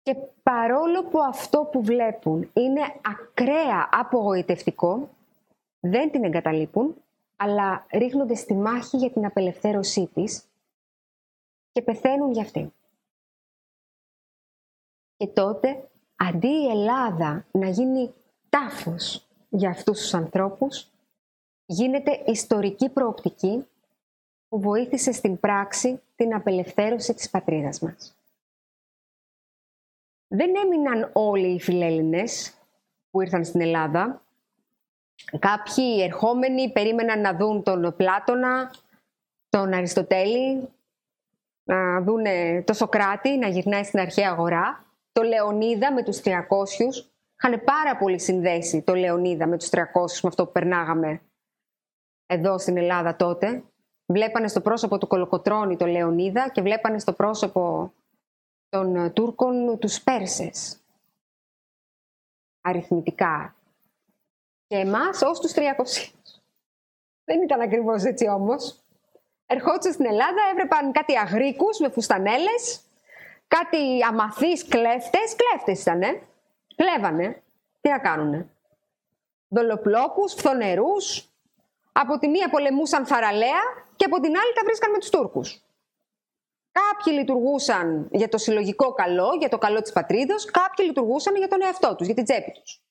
Και 0.02 0.16
παρόλο 0.44 1.04
που 1.04 1.20
αυτό 1.22 1.70
που 1.72 1.84
βλέπουν 1.84 2.50
είναι 2.54 2.82
ακραία 3.04 3.90
απογοητευτικό, 3.92 5.10
δεν 5.80 6.12
την 6.12 6.24
εγκαταλείπουν, 6.24 6.96
αλλά 7.36 7.86
ρίχνονται 7.92 8.36
στη 8.36 8.54
μάχη 8.54 8.98
για 8.98 9.12
την 9.12 9.26
απελευθέρωσή 9.26 10.10
της 10.14 10.44
και 11.72 11.82
πεθαίνουν 11.82 12.32
για 12.32 12.42
αυτή. 12.42 12.74
Και 15.18 15.28
τότε, 15.28 15.90
αντί 16.16 16.48
η 16.48 16.70
Ελλάδα 16.70 17.46
να 17.52 17.70
γίνει 17.70 18.14
τάφος 18.50 19.28
για 19.50 19.70
αυτούς 19.70 20.00
τους 20.00 20.14
ανθρώπους, 20.14 20.88
γίνεται 21.68 22.24
ιστορική 22.26 22.90
προοπτική 22.90 23.66
που 24.50 24.60
βοήθησε 24.60 25.12
στην 25.12 25.40
πράξη 25.40 26.02
την 26.16 26.34
απελευθέρωση 26.34 27.14
της 27.14 27.30
πατρίδας 27.30 27.80
μας. 27.80 28.16
Δεν 30.28 30.56
έμειναν 30.56 31.10
όλοι 31.14 31.48
οι 31.48 31.60
φιλέλληνες 31.60 32.54
που 33.10 33.22
ήρθαν 33.22 33.46
στην 33.46 33.62
Ελλάδα. 33.62 34.22
Κάποιοι 35.40 35.98
ερχόμενοι 36.02 36.72
περίμεναν 36.72 37.22
να 37.22 37.36
δουν 37.36 37.64
τον 37.64 37.96
Πλάτωνα, 37.96 38.74
τον 39.50 39.74
Αριστοτέλη, 39.74 40.70
να 41.64 42.02
δουν 42.02 42.24
το 42.64 42.74
Σοκράτη 42.74 43.38
να 43.38 43.48
γυρνάει 43.48 43.84
στην 43.84 44.00
αρχαία 44.00 44.30
αγορά, 44.30 44.86
το 45.12 45.22
Λεωνίδα 45.22 45.94
με 45.94 46.04
τους 46.04 46.22
300. 46.22 46.34
Είχαν 47.40 47.64
πάρα 47.64 47.98
πολύ 47.98 48.20
συνδέσεις 48.20 48.84
το 48.84 48.96
Λεωνίδα 48.96 49.48
με 49.48 49.58
τους 49.58 49.70
300 49.70 49.80
με 50.22 50.30
αυτό 50.30 50.46
που 50.46 50.52
περνάγαμε 50.52 51.22
εδώ 52.28 52.58
στην 52.58 52.78
Ελλάδα 52.78 53.16
τότε. 53.16 53.64
Βλέπανε 54.06 54.48
στο 54.48 54.62
πρόσωπο 54.62 54.98
του 54.98 55.08
Κολοκοτρώνη 55.08 55.78
το 55.78 55.86
Λεωνίδα 55.86 56.50
και 56.50 56.62
βλέπανε 56.62 57.00
στο 57.00 57.14
πρόσωπο 57.14 57.94
των 58.70 58.96
ε, 58.96 59.10
Τούρκων 59.10 59.80
τους 59.80 60.02
Πέρσες. 60.02 60.80
Αριθμητικά. 62.62 63.56
Και 64.68 64.76
εμάς 64.76 65.22
ως 65.22 65.40
τους 65.40 65.54
300. 65.56 65.60
Δεν 67.24 67.42
ήταν 67.42 67.62
ακριβώς 67.62 68.04
έτσι 68.04 68.28
όμως. 68.28 68.82
Ερχόντουσαν 69.46 69.94
στην 69.94 70.06
Ελλάδα, 70.06 70.42
έβλεπαν 70.52 70.92
κάτι 70.92 71.18
αγρίκους 71.18 71.80
με 71.80 71.90
φουστανέλες, 71.90 72.82
κάτι 73.48 74.04
αμαθείς 74.04 74.68
κλέφτες, 74.68 75.36
κλέφτες 75.36 75.82
ήτανε, 75.82 76.22
κλέβανε. 76.76 77.44
Τι 77.82 77.90
να 77.90 78.00
κάνουνε. 78.00 78.50
Δολοπλόκους, 79.48 80.34
φθονερούς, 80.34 81.30
Από 82.00 82.18
τη 82.18 82.28
μία 82.28 82.50
πολεμούσαν 82.50 83.06
θαραλέα 83.06 83.62
και 83.96 84.06
από 84.06 84.20
την 84.20 84.38
άλλη 84.38 84.54
τα 84.54 84.62
βρίσκαν 84.66 84.92
με 84.92 84.98
τους 84.98 85.10
Τούρκους. 85.10 85.62
Κάποιοι 86.72 87.14
λειτουργούσαν 87.18 88.08
για 88.12 88.30
το 88.30 88.38
συλλογικό 88.38 88.94
καλό, 88.94 89.36
για 89.40 89.50
το 89.50 89.58
καλό 89.58 89.82
της 89.82 89.92
πατρίδος, 89.92 90.46
κάποιοι 90.46 90.86
λειτουργούσαν 90.88 91.36
για 91.36 91.48
τον 91.48 91.62
εαυτό 91.62 91.96
τους, 91.96 92.06
για 92.06 92.16
την 92.16 92.24
τσέπη 92.24 92.52
τους. 92.52 92.82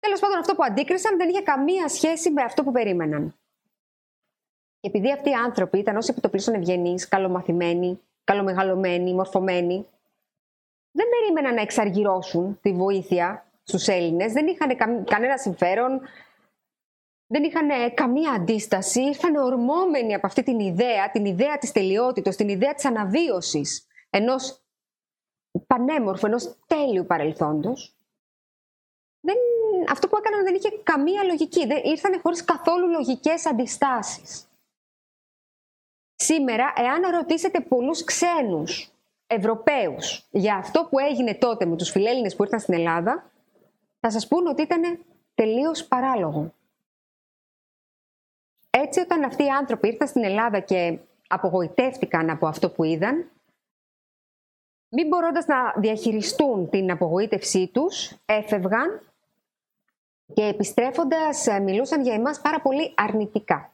Τέλος 0.00 0.20
πάντων, 0.20 0.38
αυτό 0.38 0.54
που 0.54 0.64
αντίκρισαν 0.64 1.16
δεν 1.16 1.28
είχε 1.28 1.40
καμία 1.42 1.88
σχέση 1.88 2.30
με 2.30 2.42
αυτό 2.42 2.62
που 2.62 2.72
περίμεναν. 2.72 3.34
Και 4.80 4.88
επειδή 4.88 5.12
αυτοί 5.12 5.30
οι 5.30 5.34
άνθρωποι 5.34 5.78
ήταν 5.78 5.96
ω 5.96 6.00
επιτοπλίστων 6.08 6.54
ευγενείς, 6.54 7.08
καλομαθημένοι, 7.08 8.00
καλομεγαλωμένοι, 8.24 9.14
μορφωμένοι, 9.14 9.86
δεν 10.90 11.06
περίμεναν 11.08 11.54
να 11.54 11.60
εξαργυρώσουν 11.60 12.58
τη 12.62 12.72
βοήθεια 12.72 13.46
στους 13.62 13.88
Έλληνες, 13.88 14.32
δεν 14.32 14.46
είχαν 14.46 14.76
κανένα 15.04 15.38
συμφέρον, 15.38 16.00
δεν 17.32 17.44
είχαν 17.44 17.94
καμία 17.94 18.32
αντίσταση, 18.32 19.00
ήρθαν 19.02 19.36
ορμόμενοι 19.36 20.14
από 20.14 20.26
αυτή 20.26 20.42
την 20.42 20.60
ιδέα, 20.60 21.10
την 21.10 21.24
ιδέα 21.24 21.58
της 21.58 21.72
τελειότητος, 21.72 22.36
την 22.36 22.48
ιδέα 22.48 22.74
της 22.74 22.84
αναβίωσης 22.84 23.86
ενός 24.10 24.62
πανέμορφου, 25.66 26.26
ενός 26.26 26.56
τέλειου 26.66 27.06
παρελθόντος. 27.06 27.96
Δεν, 29.20 29.36
αυτό 29.90 30.08
που 30.08 30.16
έκαναν 30.16 30.44
δεν 30.44 30.54
είχε 30.54 30.70
καμία 30.82 31.22
λογική, 31.22 31.66
δεν, 31.66 31.82
ήρθαν 31.84 32.20
χωρίς 32.20 32.44
καθόλου 32.44 32.88
λογικές 32.88 33.46
αντιστάσεις. 33.46 34.48
Σήμερα, 36.14 36.72
εάν 36.76 37.10
ρωτήσετε 37.10 37.60
πολλούς 37.60 38.04
ξένους 38.04 38.92
Ευρωπαίους 39.26 40.26
για 40.30 40.56
αυτό 40.56 40.86
που 40.90 40.98
έγινε 40.98 41.34
τότε 41.34 41.64
με 41.66 41.76
τους 41.76 41.90
φιλέλληνες 41.90 42.36
που 42.36 42.42
ήρθαν 42.42 42.60
στην 42.60 42.74
Ελλάδα, 42.74 43.30
θα 44.00 44.10
σας 44.10 44.28
πούν 44.28 44.46
ότι 44.46 44.62
ήταν 44.62 45.04
τελείως 45.34 45.84
παράλογο. 45.84 46.52
Έτσι 48.90 49.02
όταν 49.02 49.24
αυτοί 49.24 49.44
οι 49.44 49.48
άνθρωποι 49.48 49.88
ήρθαν 49.88 50.08
στην 50.08 50.24
Ελλάδα 50.24 50.60
και 50.60 50.98
απογοητεύτηκαν 51.28 52.30
από 52.30 52.46
αυτό 52.46 52.70
που 52.70 52.84
είδαν, 52.84 53.30
μην 54.88 55.08
μπορώντας 55.08 55.46
να 55.46 55.72
διαχειριστούν 55.76 56.68
την 56.68 56.90
απογοήτευσή 56.90 57.70
τους, 57.72 58.12
έφευγαν 58.26 59.00
και 60.34 60.44
επιστρέφοντας 60.44 61.46
μιλούσαν 61.62 62.02
για 62.02 62.14
εμάς 62.14 62.40
πάρα 62.40 62.60
πολύ 62.60 62.94
αρνητικά. 62.96 63.72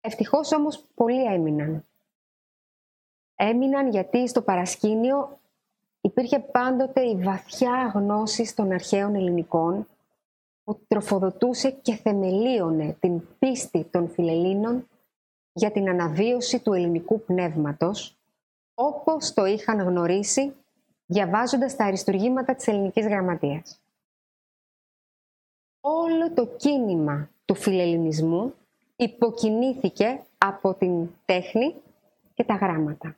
Ευτυχώς 0.00 0.52
όμως 0.52 0.84
πολλοί 0.94 1.24
έμειναν. 1.24 1.84
Έμειναν 3.36 3.90
γιατί 3.90 4.28
στο 4.28 4.42
παρασκήνιο 4.42 5.38
υπήρχε 6.00 6.38
πάντοτε 6.38 7.00
η 7.00 7.16
βαθιά 7.16 7.92
γνώση 7.94 8.56
των 8.56 8.72
αρχαίων 8.72 9.14
ελληνικών 9.14 9.86
που 10.68 10.84
τροφοδοτούσε 10.88 11.70
και 11.70 11.94
θεμελίωνε 11.94 12.96
την 13.00 13.22
πίστη 13.38 13.84
των 13.84 14.08
φιλελλήνων 14.08 14.88
για 15.52 15.70
την 15.70 15.88
αναβίωση 15.88 16.60
του 16.60 16.72
ελληνικού 16.72 17.20
πνεύματος, 17.20 18.16
όπως 18.74 19.32
το 19.32 19.44
είχαν 19.44 19.80
γνωρίσει 19.80 20.54
διαβάζοντας 21.06 21.76
τα 21.76 21.84
αριστουργήματα 21.84 22.54
της 22.54 22.66
ελληνικής 22.66 23.06
γραμματείας. 23.06 23.80
Όλο 25.80 26.32
το 26.32 26.46
κίνημα 26.46 27.30
του 27.44 27.54
φιλελληνισμού 27.54 28.54
υποκινήθηκε 28.96 30.22
από 30.38 30.74
την 30.74 31.08
τέχνη 31.24 31.74
και 32.34 32.44
τα 32.44 32.54
γράμματα. 32.54 33.16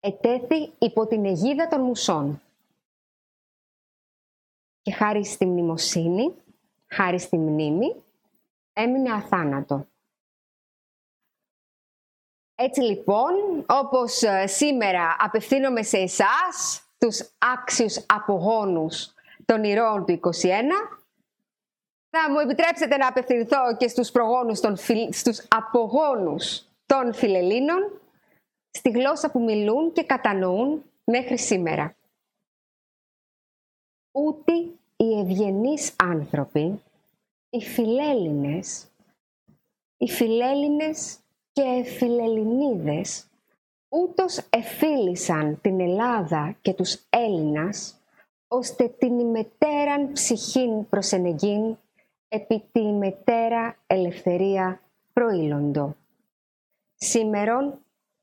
Ετέθη 0.00 0.72
υπό 0.78 1.06
την 1.06 1.24
αιγίδα 1.24 1.68
των 1.68 1.80
μουσών. 1.80 2.40
Και 4.86 4.92
χάρη 4.92 5.24
στη 5.24 5.46
μνημοσύνη, 5.46 6.34
χάρη 6.86 7.18
στη 7.18 7.38
μνήμη, 7.38 8.04
έμεινε 8.72 9.12
αθάνατο. 9.12 9.86
Έτσι 12.54 12.80
λοιπόν, 12.80 13.64
όπως 13.68 14.22
ε, 14.22 14.46
σήμερα 14.46 15.16
απευθύνομαι 15.18 15.82
σε 15.82 15.96
εσάς, 15.96 16.82
τους 16.98 17.30
άξιους 17.38 18.04
απογόνους 18.06 19.14
των 19.44 19.64
ηρώων 19.64 20.04
του 20.04 20.20
21, 20.22 20.30
θα 22.10 22.30
μου 22.30 22.38
επιτρέψετε 22.38 22.96
να 22.96 23.06
απευθυνθώ 23.06 23.76
και 23.76 23.88
στους, 23.88 24.10
προγόνους 24.10 24.60
των, 24.60 24.76
στους 25.10 25.46
απογόνους 25.48 26.62
των 26.86 27.14
φιλελλήνων, 27.14 28.00
στη 28.70 28.90
γλώσσα 28.90 29.30
που 29.30 29.40
μιλούν 29.42 29.92
και 29.92 30.04
κατανοούν 30.04 30.84
μέχρι 31.04 31.38
σήμερα. 31.38 31.95
Ούτε 34.18 34.52
οι 34.96 35.18
ευγενείς 35.18 35.94
άνθρωποι, 36.02 36.82
οι 37.50 37.60
φιλέλληνες, 37.60 38.86
οι 39.96 40.08
φιλέλληνες 40.08 41.18
και 41.52 41.82
φιλελληνίδες, 41.84 43.26
ούτως 43.88 44.40
εφίλησαν 44.50 45.60
την 45.60 45.80
Ελλάδα 45.80 46.56
και 46.62 46.72
τους 46.72 47.06
Έλληνας, 47.10 48.00
ώστε 48.48 48.88
την 48.88 49.18
ημετέραν 49.18 50.12
ψυχήν 50.12 50.88
προσενεγήν 50.88 51.76
επί 52.28 52.64
τη 52.72 52.82
μετέρα 52.82 53.76
ελευθερία 53.86 54.80
προήλοντο. 55.12 55.96
Σήμερον, 56.94 57.78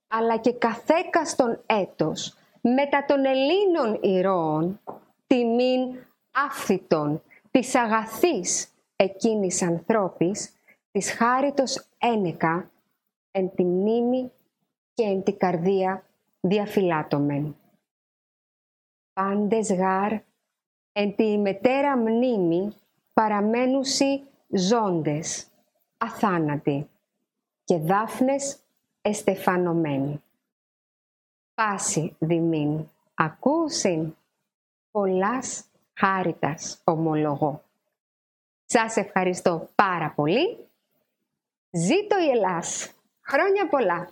αλλά 0.07 0.37
και 0.37 0.53
καθέκαστον 0.53 1.61
έτος, 1.65 2.35
μετά 2.61 3.05
των 3.07 3.25
Ελλήνων 3.25 3.99
ηρώων, 4.01 4.79
τιμήν 5.33 6.05
άφθητον 6.31 7.23
της 7.51 7.75
αγαθής 7.75 8.73
εκείνης 8.95 9.61
ανθρώπης, 9.61 10.53
της 10.91 11.11
χάριτος 11.11 11.87
ένεκα, 11.97 12.71
εν 13.31 13.55
τη 13.55 13.63
μνήμη 13.63 14.31
και 14.93 15.03
εν 15.03 15.23
τη 15.23 15.33
καρδία 15.33 16.05
διαφυλάτωμεν. 16.39 17.55
Πάντες 19.13 19.73
γάρ, 19.73 20.11
εν 20.91 21.15
τη 21.15 21.37
μετέρα 21.37 21.97
μνήμη 21.97 22.73
παραμένουσι 23.13 24.23
ζώντες, 24.49 25.47
αθάνατοι 25.97 26.89
και 27.63 27.77
δάφνες 27.77 28.59
εστεφανωμένοι. 29.01 30.23
Πάση 31.53 32.15
δημήν 32.19 32.89
ακούσιν 33.13 34.15
πολλάς 34.93 35.63
χάριτας, 35.93 36.81
ομολογώ. 36.83 37.63
Σας 38.65 38.97
ευχαριστώ 38.97 39.69
πάρα 39.75 40.13
πολύ. 40.15 40.67
Ζήτω 41.71 42.19
η 42.19 42.29
Ελλάς. 42.29 42.91
Χρόνια 43.21 43.67
πολλά. 43.69 44.09